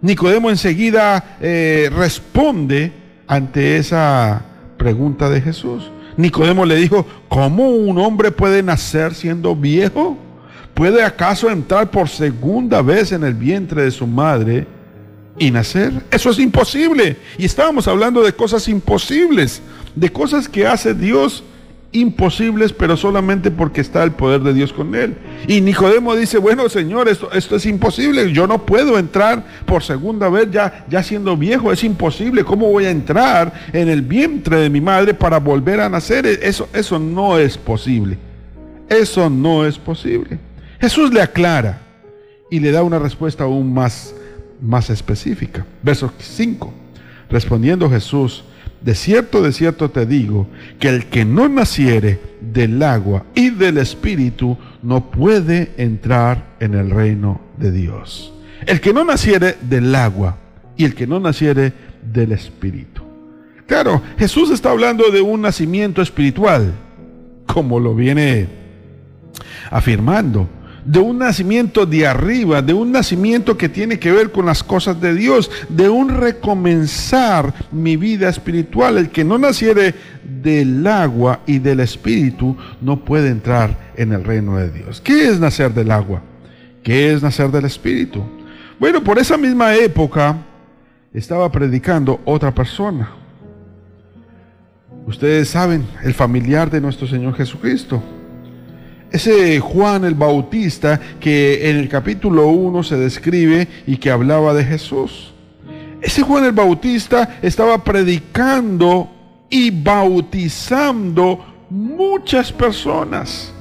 [0.00, 2.92] Nicodemo enseguida eh, responde
[3.26, 4.42] ante esa
[4.76, 5.90] pregunta de Jesús.
[6.16, 10.16] Nicodemo le dijo, ¿cómo un hombre puede nacer siendo viejo?
[10.74, 14.66] ¿Puede acaso entrar por segunda vez en el vientre de su madre
[15.38, 15.92] y nacer?
[16.10, 17.18] Eso es imposible.
[17.36, 19.60] Y estábamos hablando de cosas imposibles,
[19.94, 21.44] de cosas que hace Dios
[21.92, 25.16] imposibles, pero solamente porque está el poder de Dios con él.
[25.48, 30.28] Y Nicodemo dice, bueno, Señor, esto, esto es imposible, yo no puedo entrar por segunda
[30.28, 34.70] vez ya, ya siendo viejo, es imposible, ¿cómo voy a entrar en el vientre de
[34.70, 36.26] mi madre para volver a nacer?
[36.26, 38.18] Eso, eso no es posible.
[38.88, 40.38] Eso no es posible.
[40.80, 41.80] Jesús le aclara
[42.50, 44.14] y le da una respuesta aún más,
[44.60, 45.64] más específica.
[45.82, 46.72] Verso 5.
[47.30, 48.44] Respondiendo Jesús,
[48.80, 53.78] de cierto, de cierto te digo, que el que no naciere del agua y del
[53.78, 58.32] espíritu no puede entrar en el reino de Dios.
[58.66, 60.38] El que no naciere del agua
[60.76, 63.02] y el que no naciere del espíritu.
[63.66, 66.72] Claro, Jesús está hablando de un nacimiento espiritual,
[67.46, 68.48] como lo viene
[69.70, 70.48] afirmando
[70.84, 75.00] de un nacimiento de arriba, de un nacimiento que tiene que ver con las cosas
[75.00, 78.98] de Dios, de un recomenzar mi vida espiritual.
[78.98, 79.94] El que no naciere
[80.42, 85.00] del agua y del espíritu no puede entrar en el reino de Dios.
[85.00, 86.22] ¿Qué es nacer del agua?
[86.82, 88.22] ¿Qué es nacer del espíritu?
[88.78, 90.36] Bueno, por esa misma época
[91.12, 93.10] estaba predicando otra persona.
[95.06, 98.02] Ustedes saben, el familiar de nuestro Señor Jesucristo.
[99.10, 104.64] Ese Juan el Bautista que en el capítulo 1 se describe y que hablaba de
[104.64, 105.32] Jesús.
[106.00, 109.10] Ese Juan el Bautista estaba predicando
[109.50, 113.52] y bautizando muchas personas.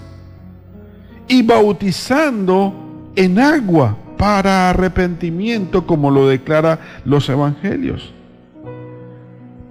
[1.28, 8.14] Y bautizando en agua para arrepentimiento como lo declara los evangelios.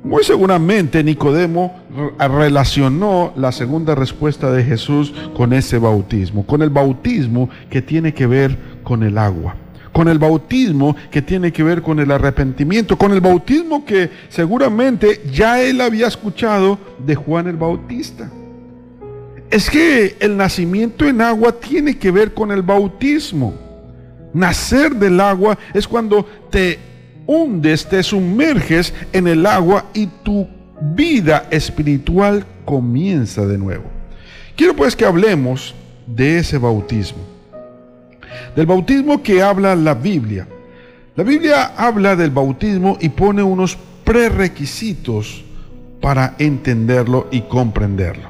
[0.04, 1.76] Muy seguramente Nicodemo
[2.18, 8.26] relacionó la segunda respuesta de Jesús con ese bautismo, con el bautismo que tiene que
[8.26, 9.56] ver con el agua,
[9.92, 15.22] con el bautismo que tiene que ver con el arrepentimiento, con el bautismo que seguramente
[15.32, 18.30] ya él había escuchado de Juan el Bautista.
[19.50, 23.54] Es que el nacimiento en agua tiene que ver con el bautismo.
[24.32, 26.78] Nacer del agua es cuando te
[27.28, 30.48] hundes, te sumerges en el agua y tu
[30.80, 33.84] vida espiritual comienza de nuevo.
[34.56, 35.74] Quiero pues que hablemos
[36.06, 37.22] de ese bautismo.
[38.56, 40.48] Del bautismo que habla la Biblia.
[41.14, 45.44] La Biblia habla del bautismo y pone unos prerequisitos
[46.00, 48.28] para entenderlo y comprenderlo.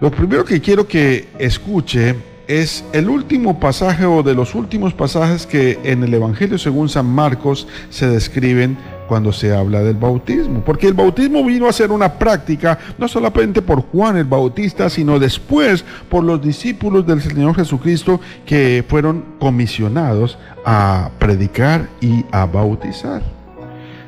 [0.00, 2.14] Lo primero que quiero que escuche
[2.48, 7.06] es el último pasaje o de los últimos pasajes que en el Evangelio según San
[7.06, 8.76] Marcos se describen
[9.08, 13.60] cuando se habla del bautismo, porque el bautismo vino a ser una práctica no solamente
[13.60, 20.38] por Juan el Bautista, sino después por los discípulos del Señor Jesucristo que fueron comisionados
[20.64, 23.33] a predicar y a bautizar.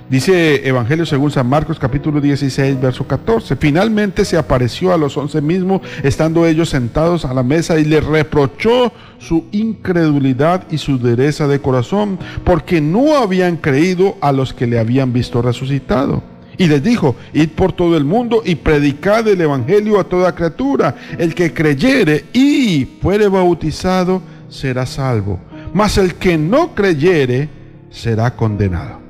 [0.09, 3.57] Dice Evangelio según San Marcos capítulo 16, verso 14.
[3.57, 8.05] Finalmente se apareció a los once mismos, estando ellos sentados a la mesa, y les
[8.05, 14.69] reprochó su incredulidad y su dureza de corazón, porque no habían creído a los que
[14.69, 16.23] le habían visto resucitado.
[16.57, 20.95] Y les dijo, id por todo el mundo y predicad el Evangelio a toda criatura.
[21.19, 25.41] El que creyere y fuere bautizado será salvo,
[25.75, 27.49] mas el que no creyere
[27.91, 29.06] será condenado.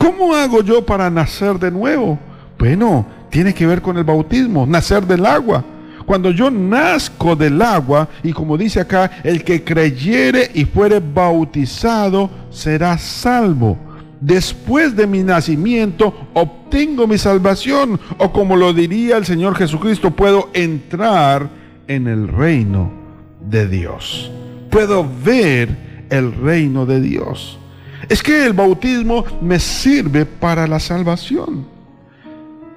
[0.00, 2.18] ¿Cómo hago yo para nacer de nuevo?
[2.58, 5.62] Bueno, tiene que ver con el bautismo, nacer del agua.
[6.06, 12.30] Cuando yo nazco del agua, y como dice acá, el que creyere y fuere bautizado
[12.48, 13.76] será salvo.
[14.22, 20.48] Después de mi nacimiento obtengo mi salvación, o como lo diría el Señor Jesucristo, puedo
[20.54, 21.50] entrar
[21.88, 22.90] en el reino
[23.50, 24.30] de Dios.
[24.70, 27.59] Puedo ver el reino de Dios.
[28.10, 31.64] Es que el bautismo me sirve para la salvación.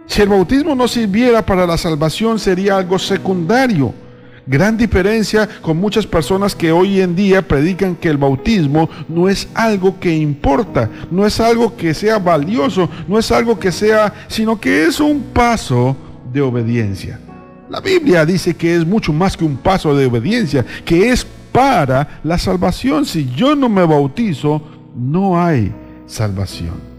[0.06, 3.96] Si el bautismo no sirviera para la salvación sería algo secundario.
[4.46, 9.48] Gran diferencia con muchas personas que hoy en día predican que el bautismo no es
[9.56, 14.60] algo que importa, no es algo que sea valioso, no es algo que sea, sino
[14.60, 15.98] que es un paso
[16.32, 17.20] de obediencia.
[17.72, 22.20] La Biblia dice que es mucho más que un paso de obediencia, que es para
[22.24, 23.04] la salvación.
[23.06, 25.74] Si yo no me bautizo, no hay
[26.06, 26.94] salvación.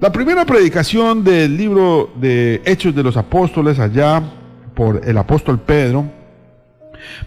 [0.00, 4.22] La primera predicación del libro de Hechos de los Apóstoles allá
[4.74, 6.04] por el apóstol Pedro,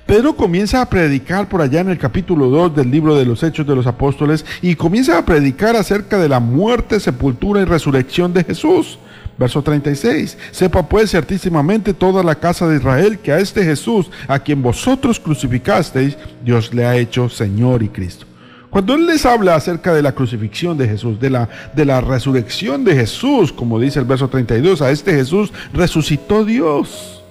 [0.06, 3.66] Pedro comienza a predicar por allá en el capítulo 2 del libro de los Hechos
[3.68, 8.44] de los Apóstoles y comienza a predicar acerca de la muerte, sepultura y resurrección de
[8.44, 9.00] Jesús.
[9.38, 10.38] Verso 36.
[10.52, 15.20] Sepa pues ciertísimamente toda la casa de Israel que a este Jesús, a quien vosotros
[15.20, 18.26] crucificasteis, Dios le ha hecho Señor y Cristo.
[18.76, 22.84] Cuando Él les habla acerca de la crucifixión de Jesús, de la, de la resurrección
[22.84, 27.24] de Jesús, como dice el verso 32, a este Jesús resucitó Dios.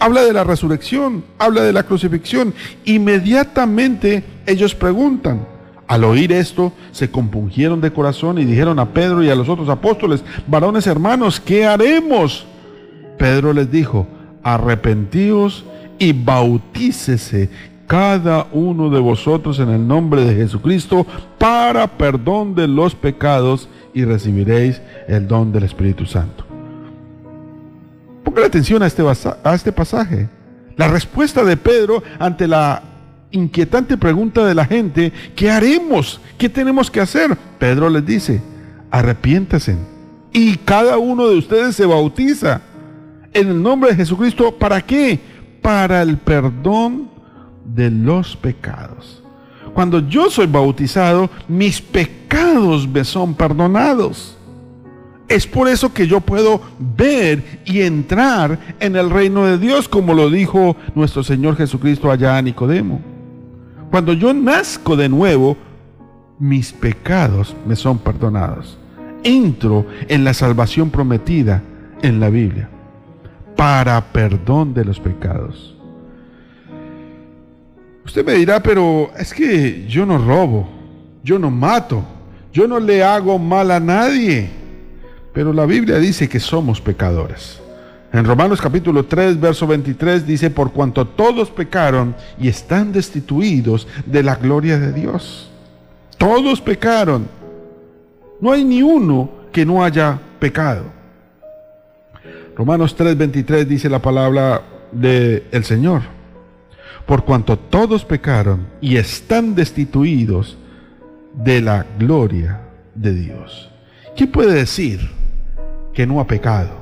[0.00, 2.52] Habla de la resurrección, habla de la crucifixión.
[2.86, 5.46] Inmediatamente ellos preguntan.
[5.86, 9.68] Al oír esto, se compungieron de corazón y dijeron a Pedro y a los otros
[9.68, 12.46] apóstoles, varones hermanos, ¿qué haremos?
[13.16, 14.08] Pedro les dijo,
[14.42, 15.64] arrepentíos
[16.00, 17.48] y bautícese
[17.90, 21.04] cada uno de vosotros en el nombre de Jesucristo
[21.38, 26.44] para perdón de los pecados y recibiréis el don del Espíritu Santo.
[28.22, 30.28] Ponga atención a este, a este pasaje.
[30.76, 32.80] La respuesta de Pedro ante la
[33.32, 36.20] inquietante pregunta de la gente, ¿qué haremos?
[36.38, 37.36] ¿Qué tenemos que hacer?
[37.58, 38.40] Pedro les dice,
[38.92, 39.74] arrepiéntase
[40.32, 42.60] y cada uno de ustedes se bautiza
[43.32, 44.56] en el nombre de Jesucristo.
[44.56, 45.18] ¿Para qué?
[45.60, 47.10] Para el perdón
[47.74, 49.22] de los pecados.
[49.74, 54.36] Cuando yo soy bautizado, mis pecados me son perdonados.
[55.28, 60.12] Es por eso que yo puedo ver y entrar en el reino de Dios, como
[60.12, 63.00] lo dijo nuestro Señor Jesucristo allá a Nicodemo.
[63.90, 65.56] Cuando yo nazco de nuevo,
[66.40, 68.76] mis pecados me son perdonados.
[69.22, 71.62] Entro en la salvación prometida
[72.02, 72.68] en la Biblia
[73.56, 75.69] para perdón de los pecados.
[78.10, 80.68] Usted me dirá, pero es que yo no robo,
[81.22, 82.02] yo no mato,
[82.52, 84.50] yo no le hago mal a nadie.
[85.32, 87.60] Pero la Biblia dice que somos pecadores.
[88.12, 94.24] En Romanos capítulo 3, verso 23 dice, por cuanto todos pecaron y están destituidos de
[94.24, 95.48] la gloria de Dios.
[96.18, 97.28] Todos pecaron.
[98.40, 100.82] No hay ni uno que no haya pecado.
[102.56, 106.19] Romanos 3, 23 dice la palabra del el Señor
[107.06, 110.56] por cuanto todos pecaron y están destituidos
[111.34, 112.60] de la gloria
[112.94, 113.70] de Dios.
[114.16, 115.10] ¿Qué puede decir
[115.92, 116.80] que no ha pecado?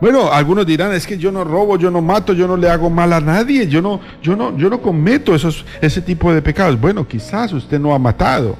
[0.00, 2.90] Bueno, algunos dirán, es que yo no robo, yo no mato, yo no le hago
[2.90, 6.78] mal a nadie, yo no, yo no, yo no cometo esos, ese tipo de pecados.
[6.78, 8.56] Bueno, quizás usted no ha matado,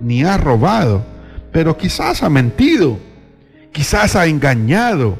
[0.00, 1.04] ni ha robado,
[1.52, 2.98] pero quizás ha mentido,
[3.70, 5.16] quizás ha engañado,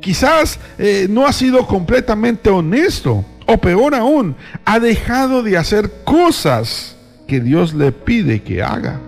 [0.00, 3.24] quizás eh, no ha sido completamente honesto.
[3.58, 9.00] Peor aún, ha dejado de hacer cosas que Dios le pide que haga.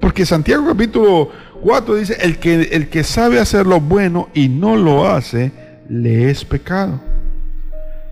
[0.00, 1.30] Porque Santiago capítulo
[1.62, 5.52] 4 dice, el que, el que sabe hacer lo bueno y no lo hace,
[5.88, 7.00] le es pecado.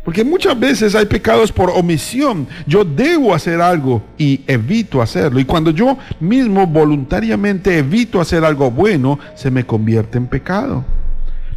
[0.07, 2.47] Porque muchas veces hay pecados por omisión.
[2.64, 5.41] Yo debo hacer algo y evito hacerlo.
[5.41, 10.85] Y cuando yo mismo voluntariamente evito hacer algo bueno, se me convierte en pecado.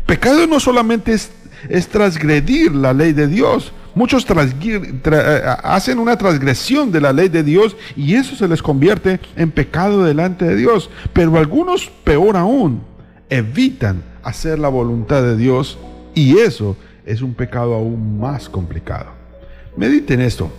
[0.07, 3.71] Pecado no solamente es, transgredir la ley de Dios.
[3.95, 9.19] Muchos eh, hacen una transgresión de la ley de Dios y eso se les convierte
[9.35, 10.89] en pecado delante de Dios.
[11.13, 12.81] Pero algunos, peor aún,
[13.29, 15.77] evitan hacer la voluntad de Dios
[16.13, 19.07] y eso es un pecado aún más complicado.
[19.75, 20.51] Mediten esto,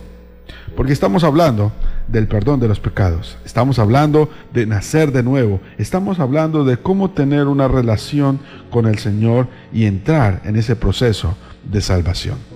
[0.75, 1.71] porque estamos hablando
[2.07, 7.11] del perdón de los pecados, estamos hablando de nacer de nuevo, estamos hablando de cómo
[7.11, 12.50] tener una relación con el Señor y entrar en ese proceso de salvación.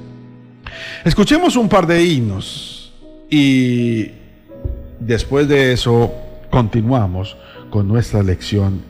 [1.03, 2.93] Escuchemos un par de himnos
[3.29, 4.11] y
[4.99, 6.13] después de eso
[6.49, 7.37] continuamos
[7.69, 8.81] con nuestra lección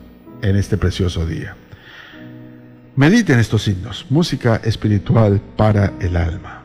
[0.42, 1.56] en este precioso día.
[2.96, 6.62] Mediten estos himnos, música espiritual para el alma.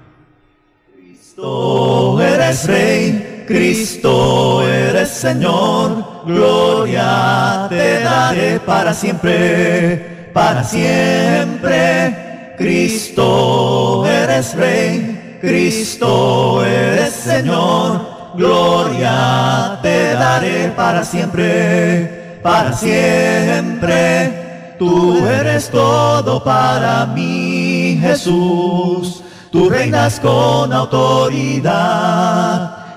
[0.95, 12.53] Cristo eres Rey, Cristo eres Señor, gloria te daré para siempre, para siempre.
[12.57, 15.10] Cristo eres Rey,
[15.41, 18.01] Cristo eres Señor,
[18.35, 24.41] gloria te daré para siempre, para siempre.
[24.77, 29.23] Tú eres todo para mí, Jesús.
[29.51, 31.71] Tú reinas con autoridad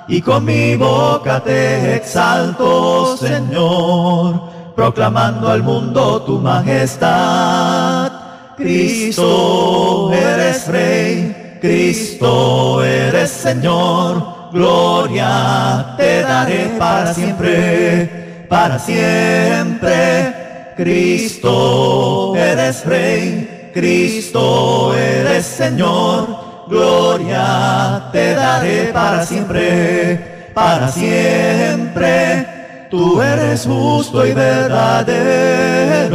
[0.07, 8.13] y con mi boca te exalto, Señor, proclamando al mundo tu majestad.
[8.57, 20.75] Cristo eres Rey, Cristo eres Señor, gloria te daré para siempre, para siempre.
[20.77, 32.47] Cristo eres Rey, Cristo eres Señor, gloria te daré para siempre, para siempre.
[32.91, 36.13] Tú eres justo y verdadero,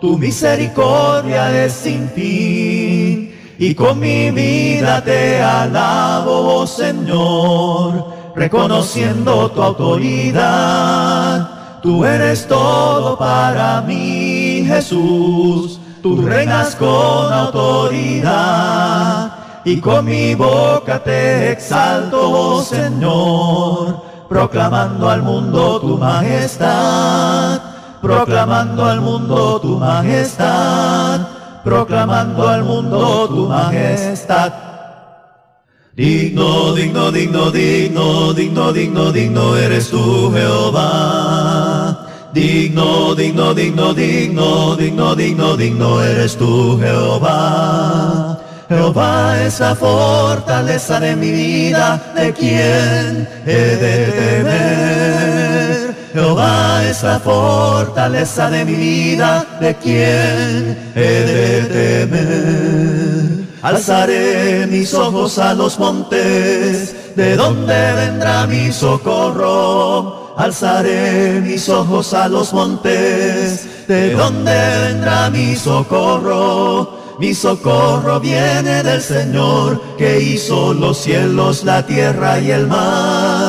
[0.00, 3.27] tu misericordia es sin fin,
[3.58, 8.06] y con mi vida te alabo, Señor,
[8.36, 11.48] reconociendo tu autoridad.
[11.82, 15.80] Tú eres todo para mí, Jesús.
[16.02, 19.32] Tú reinas con autoridad.
[19.64, 27.60] Y con mi boca te exalto, Señor, proclamando al mundo tu majestad,
[28.00, 31.37] proclamando al mundo tu majestad,
[31.68, 34.52] proclamando al mundo tu majestad.
[35.94, 42.06] Digno, digno, digno, digno, digno, digno, digno eres tú, Jehová.
[42.32, 48.38] Digno, digno, digno, digno, digno, digno, digno eres tú, Jehová.
[48.70, 55.17] Jehová es la fortaleza de mi vida, ¿de quién he de temer?
[56.12, 63.48] Jehová es la fortaleza de mi vida, ¿de quién he de temer?
[63.62, 70.34] Alzaré mis ojos a los montes, ¿de dónde vendrá mi socorro?
[70.38, 74.52] Alzaré mis ojos a los montes, ¿de dónde
[74.86, 76.98] vendrá mi socorro?
[77.18, 83.47] Mi socorro viene del Señor, que hizo los cielos, la tierra y el mar.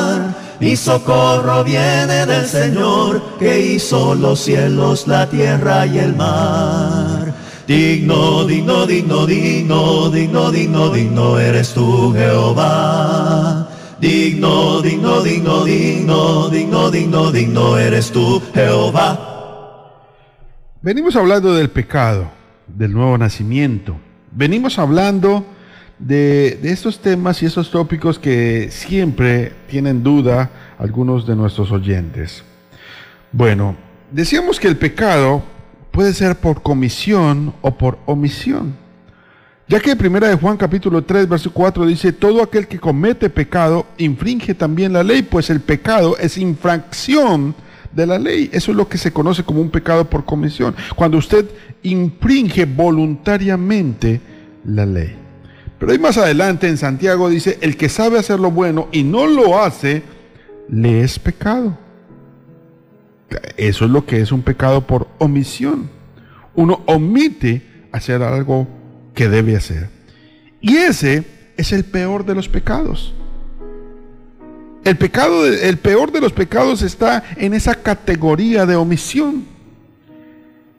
[0.60, 7.32] Mi socorro viene del Señor, que hizo los cielos, la tierra y el mar.
[7.66, 13.70] Digno, digno, digno, digno, digno, digno, digno eres tú, Jehová.
[13.98, 19.18] Digno, digno, digno, digno, digno, digno, digno eres tú, Jehová.
[20.82, 22.30] Venimos hablando del pecado,
[22.66, 23.96] del nuevo nacimiento.
[24.30, 25.46] Venimos hablando
[26.00, 32.42] de, de, estos temas y estos tópicos que siempre tienen duda algunos de nuestros oyentes.
[33.30, 33.76] Bueno,
[34.10, 35.42] decíamos que el pecado
[35.90, 38.74] puede ser por comisión o por omisión.
[39.70, 43.86] Ya que primera de Juan capítulo 3 verso 4 dice, todo aquel que comete pecado
[43.98, 47.54] infringe también la ley, pues el pecado es infracción
[47.92, 48.50] de la ley.
[48.52, 50.74] Eso es lo que se conoce como un pecado por comisión.
[50.96, 51.48] Cuando usted
[51.84, 54.20] infringe voluntariamente
[54.64, 55.16] la ley.
[55.80, 59.26] Pero ahí más adelante en Santiago dice, el que sabe hacer lo bueno y no
[59.26, 60.02] lo hace,
[60.68, 61.78] le es pecado.
[63.56, 65.88] Eso es lo que es un pecado por omisión.
[66.54, 67.62] Uno omite
[67.92, 68.68] hacer algo
[69.14, 69.88] que debe hacer.
[70.60, 71.24] Y ese
[71.56, 73.14] es el peor de los pecados.
[74.84, 79.46] El pecado, el peor de los pecados está en esa categoría de omisión.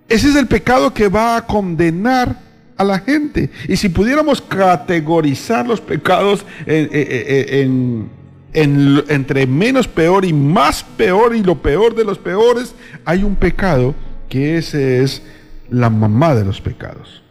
[0.08, 2.51] Ese es el pecado que va a condenar
[2.82, 3.49] a la gente.
[3.67, 8.09] Y si pudiéramos categorizar los pecados en,
[8.53, 12.75] entre menos peor y más peor y lo peor de los peores,
[13.05, 13.95] hay un pecado
[14.27, 15.21] que ese es
[15.69, 17.23] la mamá de los pecados.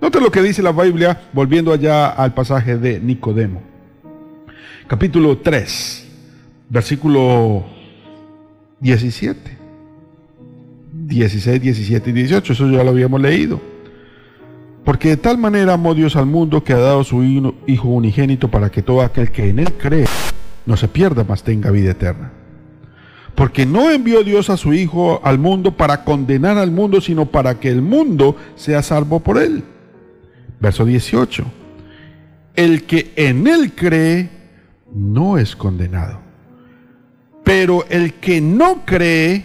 [0.00, 3.62] Note lo que dice la Biblia, volviendo allá al pasaje de Nicodemo.
[4.86, 6.08] Capítulo 3,
[6.70, 7.64] versículo
[8.80, 9.58] 17.
[10.92, 13.60] 16, 17 y 18, eso ya lo habíamos leído.
[14.84, 18.70] Porque de tal manera amó Dios al mundo que ha dado su Hijo unigénito para
[18.70, 20.06] que todo aquel que en Él cree
[20.66, 22.32] no se pierda, mas tenga vida eterna.
[23.34, 27.60] Porque no envió Dios a su Hijo al mundo para condenar al mundo, sino para
[27.60, 29.62] que el mundo sea salvo por Él.
[30.60, 31.44] Verso 18.
[32.56, 34.30] El que en Él cree
[34.92, 36.20] no es condenado.
[37.44, 39.44] Pero el que no cree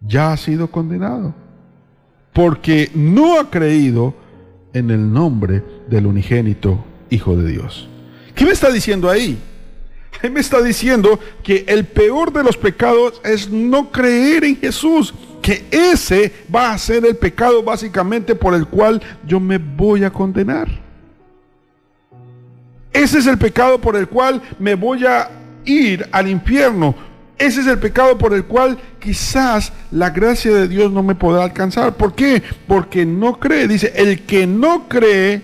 [0.00, 1.34] ya ha sido condenado.
[2.32, 4.14] Porque no ha creído
[4.72, 7.88] en el nombre del unigénito Hijo de Dios.
[8.34, 9.38] ¿Qué me está diciendo ahí?
[10.22, 15.12] Él me está diciendo que el peor de los pecados es no creer en Jesús
[15.42, 20.10] que ese va a ser el pecado básicamente por el cual yo me voy a
[20.10, 20.68] condenar.
[22.92, 25.28] Ese es el pecado por el cual me voy a
[25.64, 26.94] ir al infierno.
[27.42, 31.42] Ese es el pecado por el cual quizás la gracia de Dios no me podrá
[31.42, 31.96] alcanzar.
[31.96, 32.40] ¿Por qué?
[32.68, 33.66] Porque no cree.
[33.66, 35.42] Dice, el que no cree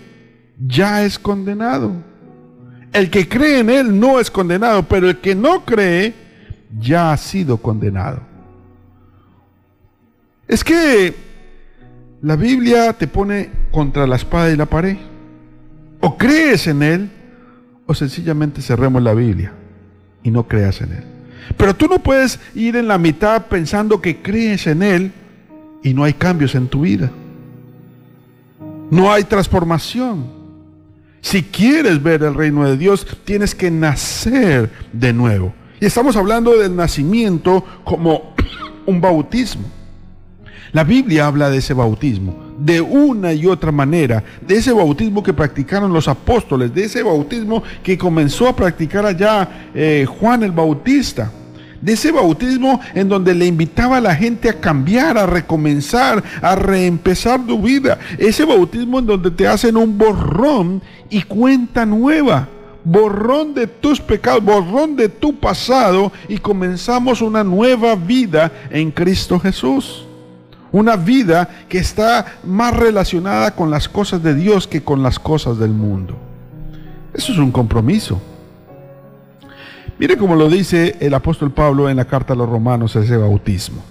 [0.65, 1.91] ya es condenado.
[2.93, 6.13] El que cree en Él no es condenado, pero el que no cree
[6.79, 8.21] ya ha sido condenado.
[10.47, 11.13] Es que
[12.21, 14.95] la Biblia te pone contra la espada y la pared.
[15.99, 17.09] O crees en Él,
[17.85, 19.51] o sencillamente cerremos la Biblia
[20.23, 21.18] y no creas en Él.
[21.57, 25.11] Pero tú no puedes ir en la mitad pensando que crees en Él
[25.83, 27.11] y no hay cambios en tu vida.
[28.91, 30.39] No hay transformación.
[31.21, 35.53] Si quieres ver el reino de Dios, tienes que nacer de nuevo.
[35.79, 38.35] Y estamos hablando del nacimiento como
[38.85, 39.65] un bautismo.
[40.71, 45.33] La Biblia habla de ese bautismo, de una y otra manera, de ese bautismo que
[45.33, 51.31] practicaron los apóstoles, de ese bautismo que comenzó a practicar allá eh, Juan el Bautista,
[51.81, 56.55] de ese bautismo en donde le invitaba a la gente a cambiar, a recomenzar, a
[56.55, 62.49] reempezar tu vida, ese bautismo en donde te hacen un borrón y cuenta nueva
[62.83, 69.39] borrón de tus pecados, borrón de tu pasado y comenzamos una nueva vida en Cristo
[69.39, 70.08] Jesús.
[70.71, 75.57] Una vida que está más relacionada con las cosas de Dios que con las cosas
[75.57, 76.15] del mundo.
[77.13, 78.21] Eso es un compromiso.
[79.97, 83.83] Mire cómo lo dice el apóstol Pablo en la carta a los romanos, ese bautismo.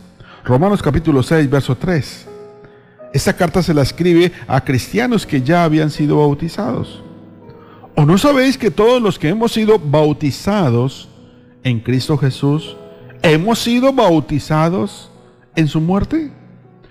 [0.44, 2.28] Romanos capítulo 6, verso 3.
[3.12, 7.02] Esta carta se la escribe a cristianos que ya habían sido bautizados.
[7.94, 11.08] ¿O no sabéis que todos los que hemos sido bautizados
[11.64, 12.76] en Cristo Jesús,
[13.22, 15.10] hemos sido bautizados
[15.56, 16.30] en su muerte?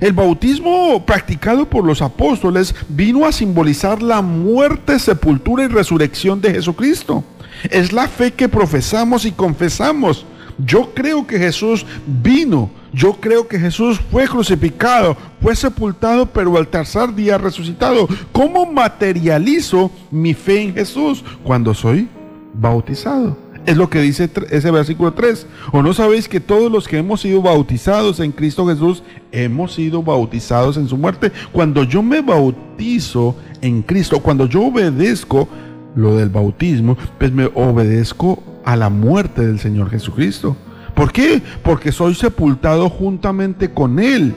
[0.00, 6.52] El bautismo practicado por los apóstoles vino a simbolizar la muerte, sepultura y resurrección de
[6.52, 7.24] Jesucristo.
[7.70, 10.26] Es la fe que profesamos y confesamos.
[10.58, 16.68] Yo creo que Jesús vino, yo creo que Jesús fue crucificado, fue sepultado, pero al
[16.68, 18.08] tercer día resucitado.
[18.32, 22.08] ¿Cómo materializo mi fe en Jesús cuando soy
[22.54, 23.45] bautizado?
[23.66, 25.46] Es lo que dice ese versículo 3.
[25.72, 29.02] ¿O no sabéis que todos los que hemos sido bautizados en Cristo Jesús,
[29.32, 31.32] hemos sido bautizados en su muerte?
[31.50, 35.48] Cuando yo me bautizo en Cristo, cuando yo obedezco
[35.96, 40.56] lo del bautismo, pues me obedezco a la muerte del Señor Jesucristo.
[40.94, 41.42] ¿Por qué?
[41.64, 44.32] Porque soy sepultado juntamente con Él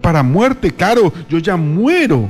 [0.00, 0.72] para muerte.
[0.72, 2.28] Claro, yo ya muero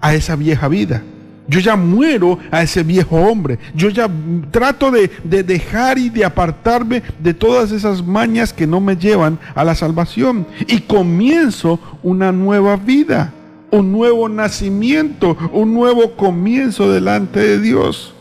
[0.00, 1.02] a esa vieja vida.
[1.48, 3.58] Yo ya muero a ese viejo hombre.
[3.74, 4.08] Yo ya
[4.50, 5.08] trato de,
[5.42, 10.46] dejar y de apartarme de todas esas mañas que no me llevan a la salvación.
[10.68, 13.32] Y comienzo una nueva vida,
[13.70, 18.14] un nuevo nacimiento, un nuevo comienzo delante de Dios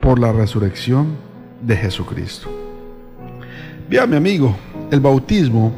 [0.00, 1.16] por la resurrección
[1.60, 2.48] de Jesucristo.
[3.88, 4.56] Vea mi amigo,
[4.90, 5.72] el bautismo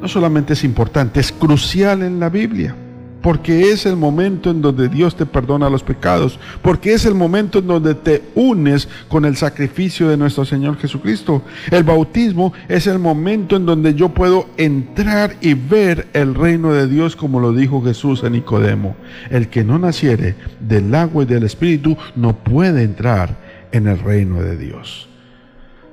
[0.00, 2.76] no solamente es importante, es crucial en la Biblia.
[3.24, 7.60] Porque es el momento en donde Dios te perdona los pecados, porque es el momento
[7.60, 11.40] en donde te unes con el sacrificio de nuestro Señor Jesucristo.
[11.70, 16.86] El bautismo es el momento en donde yo puedo entrar y ver el reino de
[16.86, 18.94] Dios como lo dijo Jesús a Nicodemo.
[19.30, 23.38] El que no naciere del agua y del Espíritu no puede entrar
[23.72, 25.08] en el reino de Dios.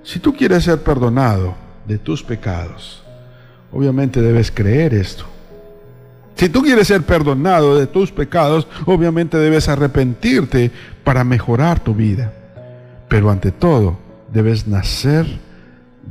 [0.03, 1.55] Si tú quieres ser perdonado
[1.87, 3.01] de tus pecados,
[3.71, 5.30] obviamente debes creer esto.
[6.35, 10.71] Si tú quieres ser perdonado de tus pecados, obviamente debes arrepentirte
[11.03, 12.33] para mejorar tu vida.
[13.07, 13.99] Pero ante todo,
[14.31, 15.27] debes nacer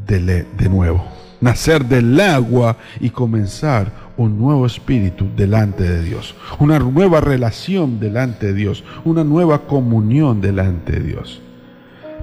[0.07, 1.05] de, nuevo,
[1.41, 8.47] nacer del agua y comenzar un nuevo espíritu delante de Dios, una nueva relación delante
[8.47, 11.41] de Dios, una nueva comunión delante de Dios.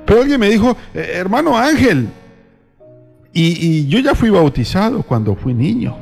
[0.06, 2.08] Pero alguien me dijo, eh, hermano Ángel,
[3.34, 5.96] y, yo ya fui bautizado cuando fui niño.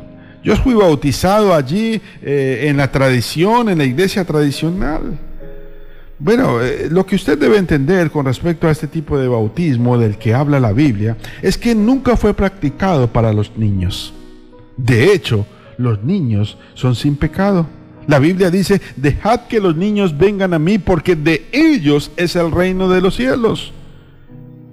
[0.45, 5.17] Yo fui bautizado allí eh, en la tradición, en la iglesia tradicional.
[6.19, 10.19] Bueno, eh, lo que usted debe entender con respecto a este tipo de bautismo del
[10.19, 14.13] que habla la Biblia es que nunca fue practicado para los niños.
[14.77, 15.47] De hecho,
[15.79, 17.65] los niños son sin pecado.
[18.05, 22.51] La Biblia dice, dejad que los niños vengan a mí porque de ellos es el
[22.51, 23.73] reino de los cielos.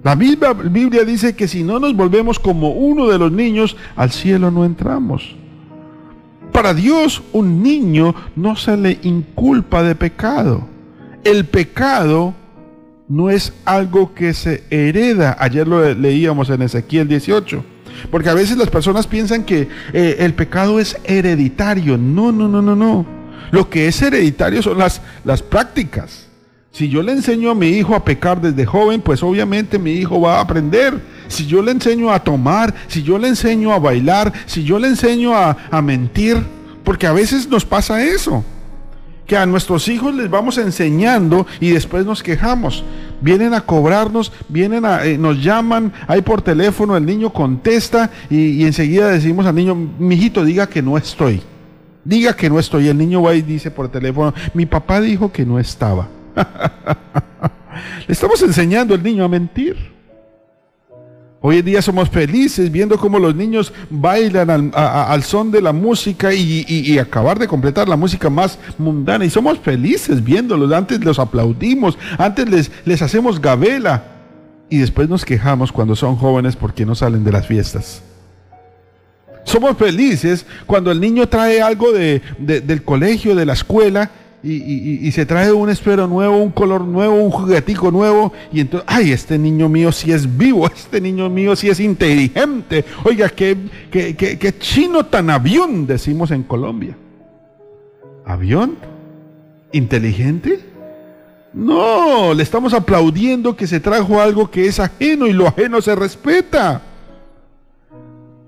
[0.03, 4.11] La misma Biblia dice que si no nos volvemos como uno de los niños, al
[4.11, 5.35] cielo no entramos.
[6.53, 10.69] Para Dios un niño no se le inculpa de pecado.
[11.23, 12.35] El pecado
[13.09, 15.35] no es algo que se hereda.
[15.39, 17.65] Ayer lo leíamos en Ezequiel 18.
[18.11, 21.97] Porque a veces las personas piensan que eh, el pecado es hereditario.
[21.97, 23.05] No, no, no, no, no.
[23.51, 26.22] Lo que es hereditario son las, las prácticas.
[26.73, 30.19] Si yo le enseño a mi hijo a pecar desde joven, pues obviamente mi hijo
[30.19, 30.99] va a aprender.
[31.27, 34.87] Si yo le enseño a tomar, si yo le enseño a bailar, si yo le
[34.87, 36.43] enseño a, mentir,
[36.83, 38.43] porque a veces nos pasa eso.
[39.27, 42.83] Que a nuestros hijos les vamos enseñando y después nos quejamos.
[43.21, 48.47] Vienen a cobrarnos, vienen a, eh, nos llaman, hay por teléfono, el niño contesta y,
[48.47, 51.43] y enseguida decimos al niño, mijito, diga que no estoy.
[52.03, 52.87] Diga que no estoy.
[52.87, 56.09] El niño va y dice por teléfono, mi papá dijo que no estaba.
[58.07, 59.93] Le estamos enseñando al niño a mentir.
[61.45, 66.33] Hoy en día somos felices viendo cómo los niños bailan al, son de la música
[66.33, 69.25] y, acabar de completar la música más mundana.
[69.25, 70.71] Y somos felices viéndolos.
[70.71, 74.05] Antes los aplaudimos, antes les, les hacemos gabela.
[74.69, 78.01] Y después nos quejamos cuando son jóvenes porque no salen de las fiestas.
[79.43, 84.09] Somos felices cuando el niño trae algo del colegio, de la escuela,
[84.43, 89.13] y, se trae un espero nuevo, un color nuevo, un juguetico nuevo, y entonces, ay,
[89.13, 92.83] este niño mío sí es vivo, este niño mío sí es inteligente.
[93.05, 93.57] Oiga, qué,
[93.89, 96.97] qué, qué chino tan avión, decimos en Colombia.
[98.25, 98.75] ¿Avión?
[99.71, 100.59] ¿Inteligente?
[101.53, 105.95] No, le estamos aplaudiendo que se trajo algo que es ajeno y lo ajeno se
[105.95, 106.81] respeta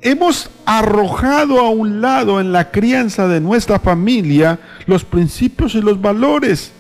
[0.06, 6.00] hemos arrojado a un lado en la crianza de nuestra familia los principios y los
[6.00, 6.72] valores.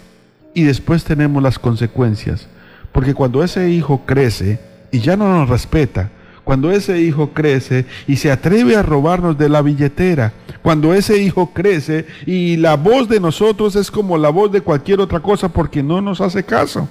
[0.53, 2.47] Y después tenemos las consecuencias.
[2.91, 4.59] Porque cuando ese hijo crece
[4.91, 6.11] y ya no nos respeta,
[6.43, 11.51] cuando ese hijo crece y se atreve a robarnos de la billetera, cuando ese hijo
[11.51, 15.81] crece y la voz de nosotros es como la voz de cualquier otra cosa porque
[15.81, 16.87] no nos hace caso.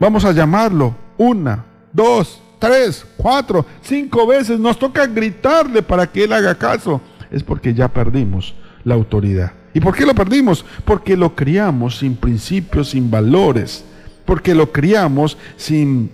[0.00, 6.32] Vamos a llamarlo una, dos, tres, cuatro, cinco veces, nos toca gritarle para que él
[6.32, 7.00] haga caso,
[7.30, 9.52] es porque ya perdimos la autoridad.
[9.72, 10.64] ¿Y por qué lo perdimos?
[10.84, 13.84] Porque lo criamos sin principios, sin valores,
[14.24, 16.10] porque lo criamos sin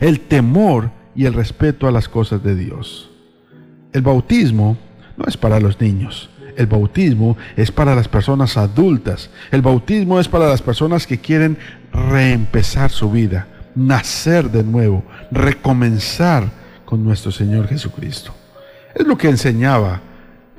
[0.00, 3.10] el temor y el respeto a las cosas de Dios.
[3.92, 4.78] El bautismo
[5.16, 6.30] no es para los niños.
[6.56, 9.30] El bautismo es para las personas adultas.
[9.50, 11.58] El bautismo es para las personas que quieren
[11.92, 16.44] reempezar su vida nacer de nuevo, recomenzar
[16.84, 18.32] con nuestro Señor Jesucristo.
[18.94, 20.00] Es lo que enseñaba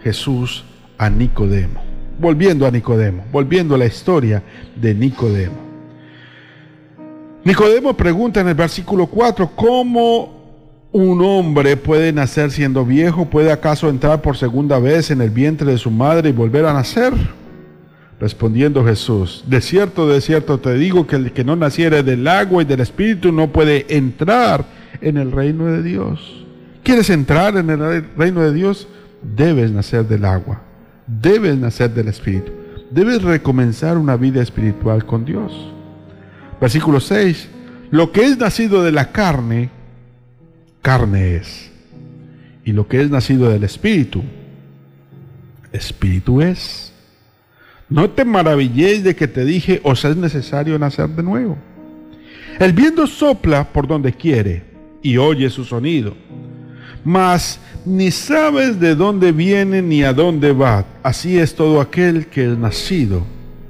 [0.03, 0.64] Jesús
[0.97, 1.82] a Nicodemo.
[2.20, 4.43] Volviendo a Nicodemo, volviendo a la historia
[4.76, 5.57] de Nicodemo.
[7.43, 10.41] Nicodemo pregunta en el versículo 4, ¿cómo
[10.91, 13.26] un hombre puede nacer siendo viejo?
[13.26, 16.74] ¿Puede acaso entrar por segunda vez en el vientre de su madre y volver a
[16.74, 17.14] nacer?
[18.22, 22.61] Respondiendo Jesús, de cierto, de cierto te digo que el que no naciere del agua
[22.61, 24.63] y del Espíritu no puede entrar
[25.01, 26.45] en el reino de Dios.
[26.84, 28.88] ¿Quieres entrar en el reino de Dios?
[29.24, 30.61] Debes nacer del agua,
[31.07, 32.51] debes nacer del Espíritu,
[32.91, 35.51] debes recomenzar una vida espiritual con Dios.
[36.61, 37.49] Versículo 6,
[37.89, 39.72] lo que es nacido de la carne,
[40.84, 41.72] carne es.
[42.65, 44.22] Y lo que es nacido del Espíritu,
[45.72, 46.91] Espíritu es.
[47.92, 51.58] No te maravilléis de que te dije, os es necesario nacer de nuevo.
[52.58, 54.64] El viento sopla por donde quiere
[55.02, 56.16] y oye su sonido,
[57.04, 60.86] mas ni sabes de dónde viene ni a dónde va.
[61.04, 63.26] Así es todo aquel que es nacido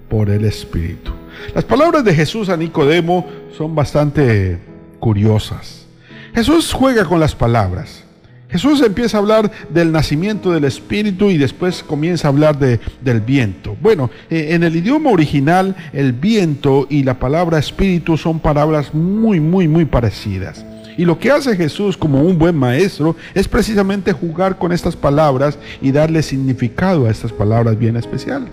[0.07, 1.11] por el Espíritu.
[1.55, 3.25] Las palabras de Jesús a Nicodemo
[3.57, 4.59] son bastante
[4.99, 5.87] curiosas.
[6.35, 8.03] Jesús juega con las palabras.
[8.51, 13.21] Jesús empieza a hablar del nacimiento del Espíritu y después comienza a hablar de, del
[13.21, 13.77] viento.
[13.81, 19.39] Bueno, eh, en el idioma original el viento y la palabra Espíritu son palabras muy,
[19.39, 20.65] muy, muy parecidas.
[20.97, 25.57] Y lo que hace Jesús como un buen maestro es precisamente jugar con estas palabras
[25.81, 28.49] y darle significado a estas palabras bien especial.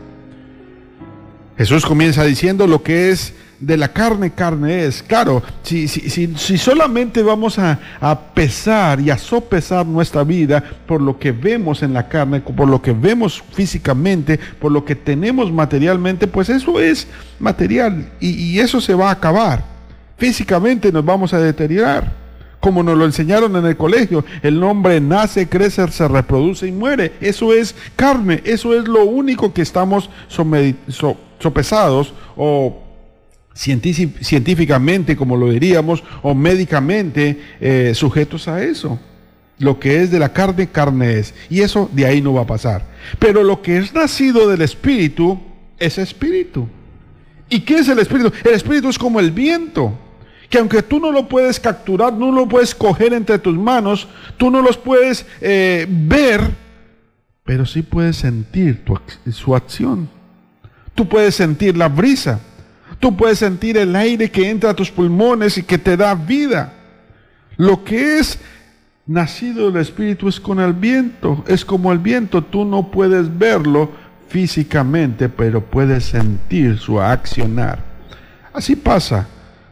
[1.56, 5.02] Jesús comienza diciendo lo que es de la carne, carne es.
[5.02, 11.00] Claro, si, si, si, solamente vamos a, a, pesar y a sopesar nuestra vida por
[11.00, 15.52] lo que vemos en la carne, por lo que vemos físicamente, por lo que tenemos
[15.52, 19.64] materialmente, pues eso es material y, y eso se va a acabar.
[20.16, 22.28] Físicamente nos vamos a deteriorar
[22.60, 24.24] como nos lo enseñaron en el colegio.
[24.42, 27.12] El hombre nace, crece, se reproduce y muere.
[27.20, 30.10] Eso es carne, eso es lo único que estamos
[31.38, 32.87] sopesados o
[33.58, 39.00] científicamente, como lo diríamos, o médicamente eh, sujetos a eso.
[39.58, 41.34] Lo que es de la carne, carne es.
[41.50, 42.84] Y eso de ahí no va a pasar.
[43.18, 45.40] Pero lo que es nacido del espíritu
[45.78, 46.68] es espíritu.
[47.50, 48.32] ¿Y qué es el espíritu?
[48.44, 49.98] El espíritu es como el viento
[50.48, 54.50] que aunque tú no lo puedes capturar, no lo puedes coger entre tus manos, tú
[54.50, 56.40] no los puedes eh, ver,
[57.44, 58.82] pero sí puedes sentir
[59.30, 60.08] su acción.
[60.94, 62.40] Tú puedes sentir la brisa,
[63.00, 66.72] tú puedes sentir el aire que entra a tus pulmones y que te da vida.
[67.56, 68.38] Lo que es
[69.06, 73.90] nacido del Espíritu es con el viento, es como el viento, tú no puedes verlo
[74.28, 77.82] físicamente, pero puedes sentir su accionar.
[78.52, 79.26] Así pasa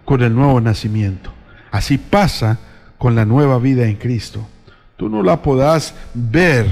[0.04, 1.32] con el nuevo nacimiento.
[1.70, 2.58] Así pasa
[2.96, 4.46] con la nueva vida en Cristo.
[4.96, 6.66] Tú no la podás ver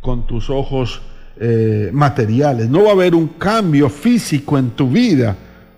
[0.00, 1.00] con tus ojos
[1.40, 2.68] eh, materiales.
[2.68, 5.36] No va a haber un cambio físico en tu vida,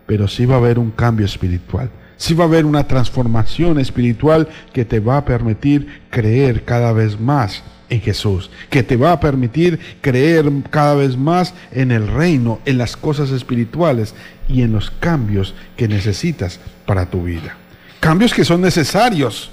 [0.08, 1.90] pero sí va a haber un cambio espiritual.
[2.16, 7.20] Sí va a haber una transformación espiritual que te va a permitir creer cada vez
[7.20, 12.58] más en Jesús, que te va a permitir creer cada vez más en el reino,
[12.64, 14.14] en las cosas espirituales
[14.48, 17.58] y en los cambios que necesitas para tu vida.
[18.00, 19.50] Cambios que son necesarios,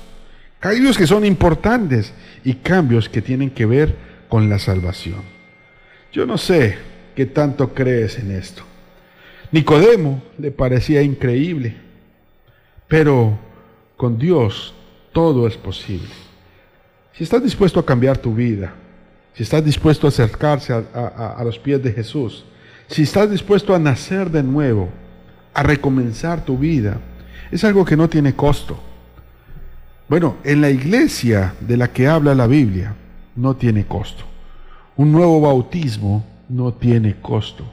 [0.61, 2.13] cambios que son importantes
[2.45, 3.97] y cambios que tienen que ver
[4.29, 5.21] con la salvación.
[6.13, 6.77] Yo no sé
[7.13, 8.63] qué tanto crees en esto.
[9.51, 11.75] Nicodemo le parecía increíble,
[12.87, 13.37] pero
[13.97, 14.73] con Dios
[15.13, 16.09] todo es posible.
[17.13, 18.73] Si estás dispuesto a cambiar tu vida,
[19.33, 22.45] si estás dispuesto a acercarse a, los pies de Jesús,
[22.87, 24.89] si estás dispuesto a nacer de nuevo,
[25.53, 26.99] a recomenzar tu vida,
[27.51, 28.77] es algo que no tiene costo.
[30.07, 32.95] Bueno, en la iglesia de la que habla la Biblia,
[33.35, 34.23] no tiene costo.
[34.95, 37.65] Un nuevo bautismo no tiene costo.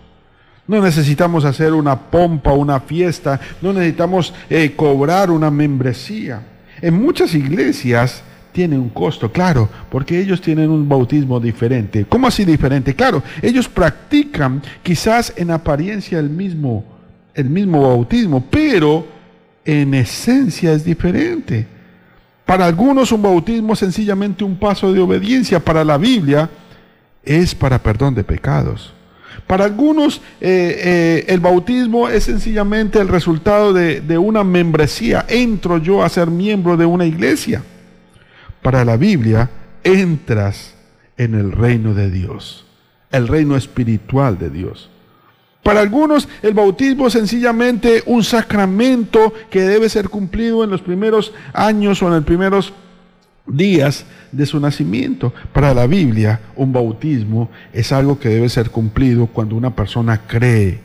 [0.67, 6.43] No necesitamos hacer una pompa, una fiesta, no necesitamos eh, cobrar una membresía.
[6.81, 12.05] En muchas iglesias tiene un costo, claro, porque ellos tienen un bautismo diferente.
[12.09, 12.95] ¿Cómo así diferente?
[12.95, 16.85] Claro, ellos practican quizás en apariencia el mismo,
[17.35, 19.07] el mismo bautismo, pero
[19.65, 21.67] en esencia es diferente.
[22.45, 26.51] Para algunos un bautismo es sencillamente un paso de obediencia, para la Biblia
[27.25, 28.93] es para perdón de pecados.
[29.53, 35.27] Para algunos eh, eh, el bautismo es sencillamente el resultado de, de una membresía.
[35.29, 37.63] Entro yo a ser miembro de una iglesia
[38.63, 39.51] para la Biblia,
[39.85, 40.73] entras
[41.19, 42.65] en el reino de Dios,
[43.11, 44.89] el reino espiritual de Dios.
[45.63, 51.35] Para algunos el bautismo es sencillamente un sacramento que debe ser cumplido en los primeros
[51.53, 52.73] años o en los primeros
[53.47, 55.33] días de su nacimiento.
[55.53, 60.81] Para la Biblia, un bautismo es algo que debe ser cumplido cuando una persona cree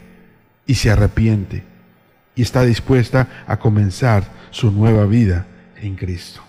[0.66, 1.64] y se arrepiente
[2.36, 5.48] y está dispuesta a comenzar su nueva vida
[5.82, 6.42] en Cristo.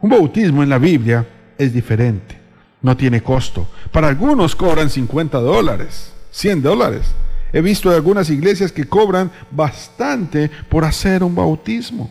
[0.00, 1.26] Un bautismo en la Biblia
[1.58, 2.38] es diferente,
[2.82, 3.68] no tiene costo.
[3.92, 7.14] Para algunos cobran 50 dólares, 100 dólares.
[7.52, 12.10] He visto algunas iglesias que cobran bastante por hacer un bautismo.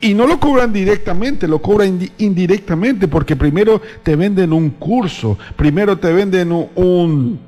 [0.00, 5.98] Y no lo cobran directamente, lo cobran indirectamente porque primero te venden un curso, primero
[5.98, 7.38] te venden un,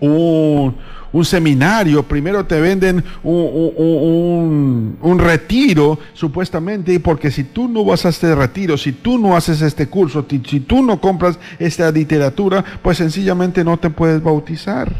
[0.00, 0.74] un,
[1.12, 8.34] un seminario, primero te venden un, retiro, supuestamente, porque si tú no vas a este
[8.34, 13.64] retiro, si tú no haces este curso, si tú no compras esta literatura, pues sencillamente
[13.64, 14.92] no te puedes bautizar.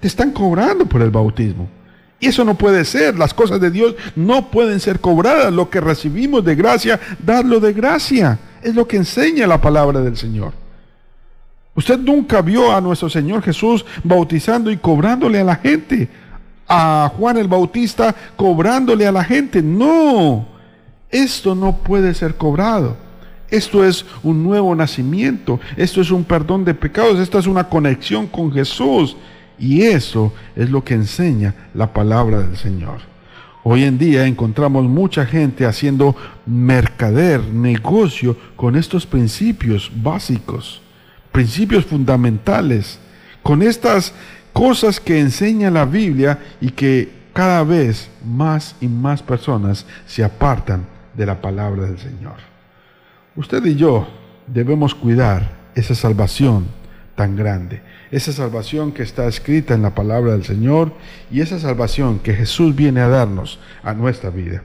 [0.00, 1.68] Te están cobrando por el bautismo.
[2.20, 3.18] Y eso no puede ser.
[3.18, 5.52] Las cosas de Dios no pueden ser cobradas.
[5.52, 8.38] Lo que recibimos de gracia, darlo de gracia.
[8.62, 10.52] Es lo que enseña la palabra del Señor.
[11.74, 16.08] Usted nunca vio a nuestro Señor Jesús bautizando y cobrándole a la gente.
[16.68, 19.62] A Juan el Bautista cobrándole a la gente.
[19.62, 20.46] No.
[21.08, 22.96] Esto no puede ser cobrado.
[23.48, 25.58] Esto es un nuevo nacimiento.
[25.76, 27.18] Esto es un perdón de pecados.
[27.18, 29.16] Esto es una conexión con Jesús.
[29.60, 32.98] Y eso es lo que enseña la palabra del Señor.
[33.62, 40.80] Hoy en día encontramos mucha gente haciendo mercader, negocio con estos principios básicos,
[41.30, 42.98] principios fundamentales,
[43.42, 44.14] con estas
[44.54, 50.86] cosas que enseña la Biblia y que cada vez más y más personas se apartan
[51.14, 52.36] de la palabra del Señor.
[53.36, 54.08] Usted y yo
[54.46, 56.79] debemos cuidar esa salvación
[57.20, 60.94] tan grande, esa salvación que está escrita en la palabra del Señor
[61.30, 64.62] y esa salvación que Jesús viene a darnos a nuestra vida.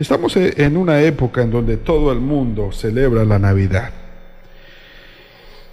[0.00, 3.92] Estamos e, en una época en donde todo el mundo celebra la Navidad,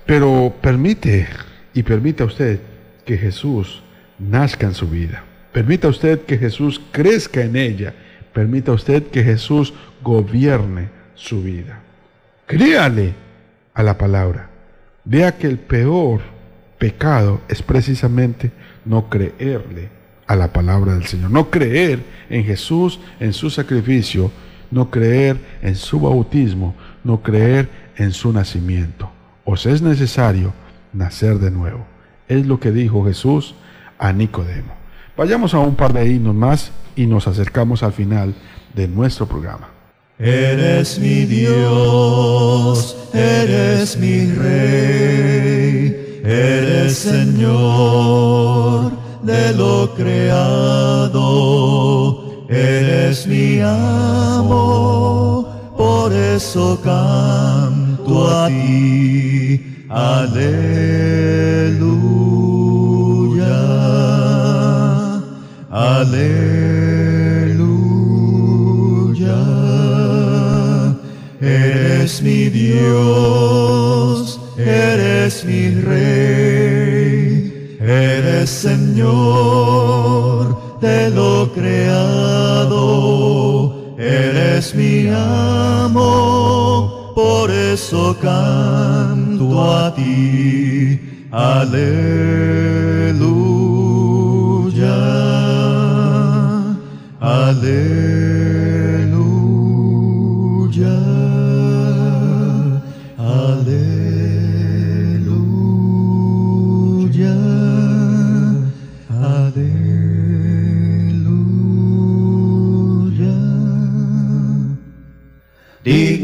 [0.05, 1.27] pero permite
[1.73, 2.59] y permita usted
[3.03, 3.81] que Jesús
[4.19, 5.23] nazca en su vida.
[5.51, 7.95] Permita usted que Jesús crezca en ella.
[8.33, 9.73] Permita usted que Jesús
[10.03, 11.79] gobierne su vida.
[12.45, 13.15] Créale
[13.73, 14.48] a la palabra.
[15.09, 16.21] Vea que el peor
[16.77, 18.51] pecado es precisamente
[18.85, 19.89] no creerle
[20.27, 24.29] a la palabra del Señor, no creer en Jesús, en su sacrificio,
[24.69, 29.09] no creer en su bautismo, no creer en su nacimiento.
[29.45, 30.53] Os es necesario
[30.93, 31.87] nacer de nuevo.
[32.27, 33.55] Es lo que dijo Jesús
[33.97, 34.75] a Nicodemo.
[35.17, 38.35] Vayamos a un par de himnos más y nos acercamos al final
[38.75, 39.78] de nuestro programa.
[40.21, 48.91] Eres mi Dios, eres mi Rey, eres Señor
[49.23, 51.15] de lo creado,
[52.49, 55.47] eres mi amo,
[55.77, 60.49] por eso canto a ti, aleluya,
[65.71, 66.98] aleluya.
[71.41, 76.97] Eres mi Dios, eres mi Rey,
[77.79, 78.99] eres Señor
[80.81, 82.75] de lo creado,
[83.97, 86.01] eres mi amo,
[87.15, 90.99] por eso canto a ti.
[91.31, 91.79] Aleluya,
[97.21, 98.18] aleluya.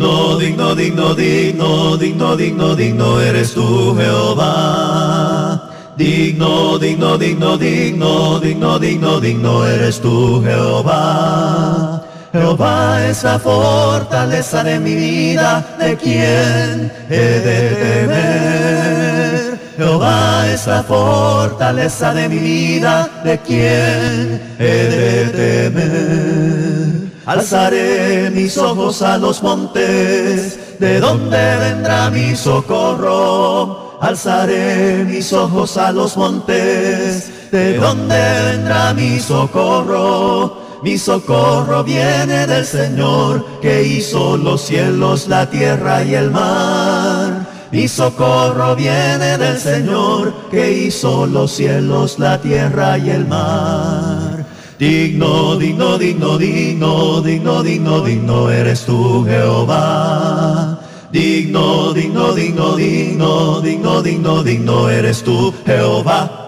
[0.06, 5.70] Digno, digno, digno, digno, digno, digno, digno eres tú, Jehová.
[5.98, 12.04] Digno, digno, digno, digno, digno, digno, digno eres tú, Jehová.
[12.32, 19.60] Jehová es la fortaleza de mi vida, ¿de quién he de temer?
[19.78, 26.85] Jehová es la fortaleza de mi vida, ¿de quién he de temer?
[27.26, 33.98] Alzaré mis ojos a los montes, ¿de dónde vendrá mi socorro?
[34.00, 38.16] Alzaré mis ojos a los montes, ¿de dónde
[38.52, 40.66] vendrá mi socorro?
[40.84, 47.48] Mi socorro viene del Señor, que hizo los cielos, la tierra y el mar.
[47.72, 54.35] Mi socorro viene del Señor, que hizo los cielos, la tierra y el mar.
[54.78, 60.82] Digno, digno, digno, digno, digno, digno, digno eres tú, Jehová.
[61.14, 66.42] Digno, digno, digno, digno, digno, digno, digno eres tú, Jehová.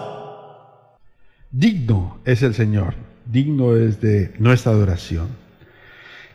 [1.50, 5.28] Digno es el Señor, digno es de nuestra adoración.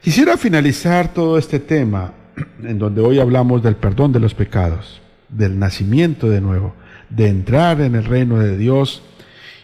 [0.01, 2.13] Quisiera finalizar todo este tema
[2.63, 6.73] en donde hoy hablamos del perdón de los pecados, del nacimiento de nuevo,
[7.11, 9.03] de entrar en el reino de Dios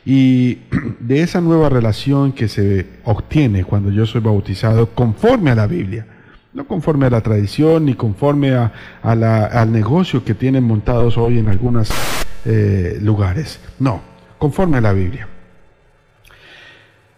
[0.05, 0.59] y
[0.99, 6.05] de esa nueva relación que se obtiene cuando yo soy bautizado conforme a la Biblia,
[6.53, 8.71] no conforme a la tradición ni conforme a,
[9.03, 11.89] al negocio que tienen montados hoy en algunos
[12.45, 14.01] eh, lugares, no,
[14.37, 15.27] conforme a la Biblia.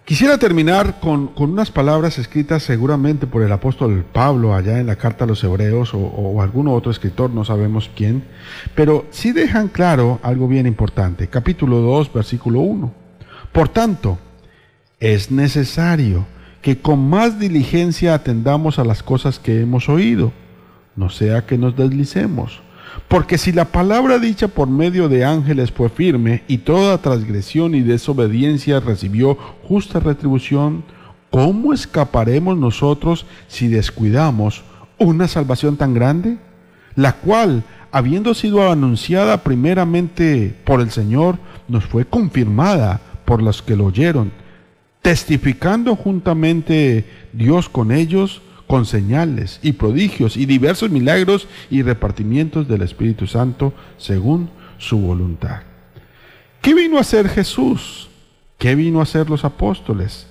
[0.06, 5.24] Quisiera terminar con, unas palabras escritas seguramente por el apóstol Pablo allá en la carta
[5.24, 8.24] a los hebreos o, o algún otro escritor, no sabemos quién,
[8.76, 11.28] pero sí dejan claro algo bien importante.
[11.28, 12.92] Capítulo 2, versículo 1.
[13.52, 14.18] Por tanto,
[15.00, 16.26] es necesario
[16.62, 20.32] que con más diligencia atendamos a las cosas que hemos oído,
[20.96, 22.62] no sea que nos deslicemos.
[23.12, 27.82] Porque si la palabra dicha por medio de ángeles fue firme y toda transgresión y
[27.82, 30.86] desobediencia recibió justa retribución,
[31.30, 34.64] ¿cómo escaparemos nosotros si descuidamos
[34.98, 36.38] una salvación tan grande?
[36.96, 41.38] La cual, habiendo sido anunciada primeramente por el Señor,
[41.68, 44.32] nos fue confirmada por los que lo oyeron,
[45.02, 48.42] testificando juntamente Dios con ellos,
[48.72, 55.64] con señales y prodigios y diversos milagros y repartimientos del Espíritu Santo según su voluntad.
[56.62, 58.10] ¿Qué vino a hacer Jesús?
[58.58, 60.26] ¿Qué vino a hacer los apóstoles?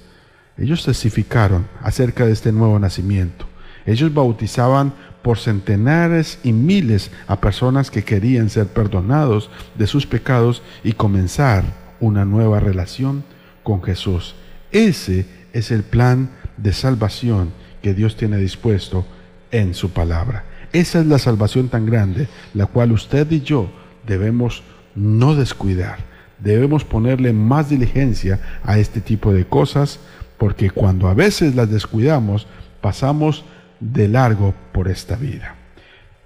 [0.56, 3.44] Ellos testificaron acerca de este nuevo nacimiento.
[3.84, 10.62] Ellos bautizaban por centenares y miles a personas que querían ser perdonados de sus pecados
[10.82, 11.62] y comenzar
[12.00, 13.22] una nueva relación
[13.62, 14.34] con Jesús.
[14.72, 17.52] Ese es el plan de salvación
[17.82, 19.06] que Dios tiene dispuesto
[19.50, 20.44] en su palabra.
[20.72, 23.70] Esa es la salvación tan grande, la cual usted y yo
[24.06, 24.62] debemos
[24.94, 25.98] no descuidar.
[26.38, 29.98] Debemos ponerle más diligencia a este tipo de cosas,
[30.38, 32.46] porque cuando a veces las descuidamos,
[32.80, 33.44] pasamos
[33.80, 35.56] de largo por esta vida.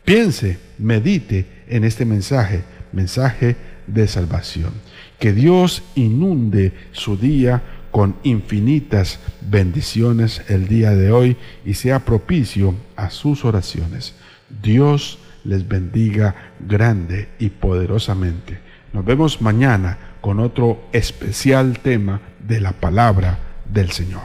[0.05, 4.72] Piense, medite en este mensaje, mensaje de salvación.
[5.18, 7.62] Que Dios inunde su día
[7.95, 14.16] con infinitas bendiciones el día de hoy y sea propicio a sus oraciones.
[14.61, 18.59] Dios les bendiga grande y poderosamente.
[18.92, 24.22] Nos vemos mañana con otro especial tema de la palabra del Señor.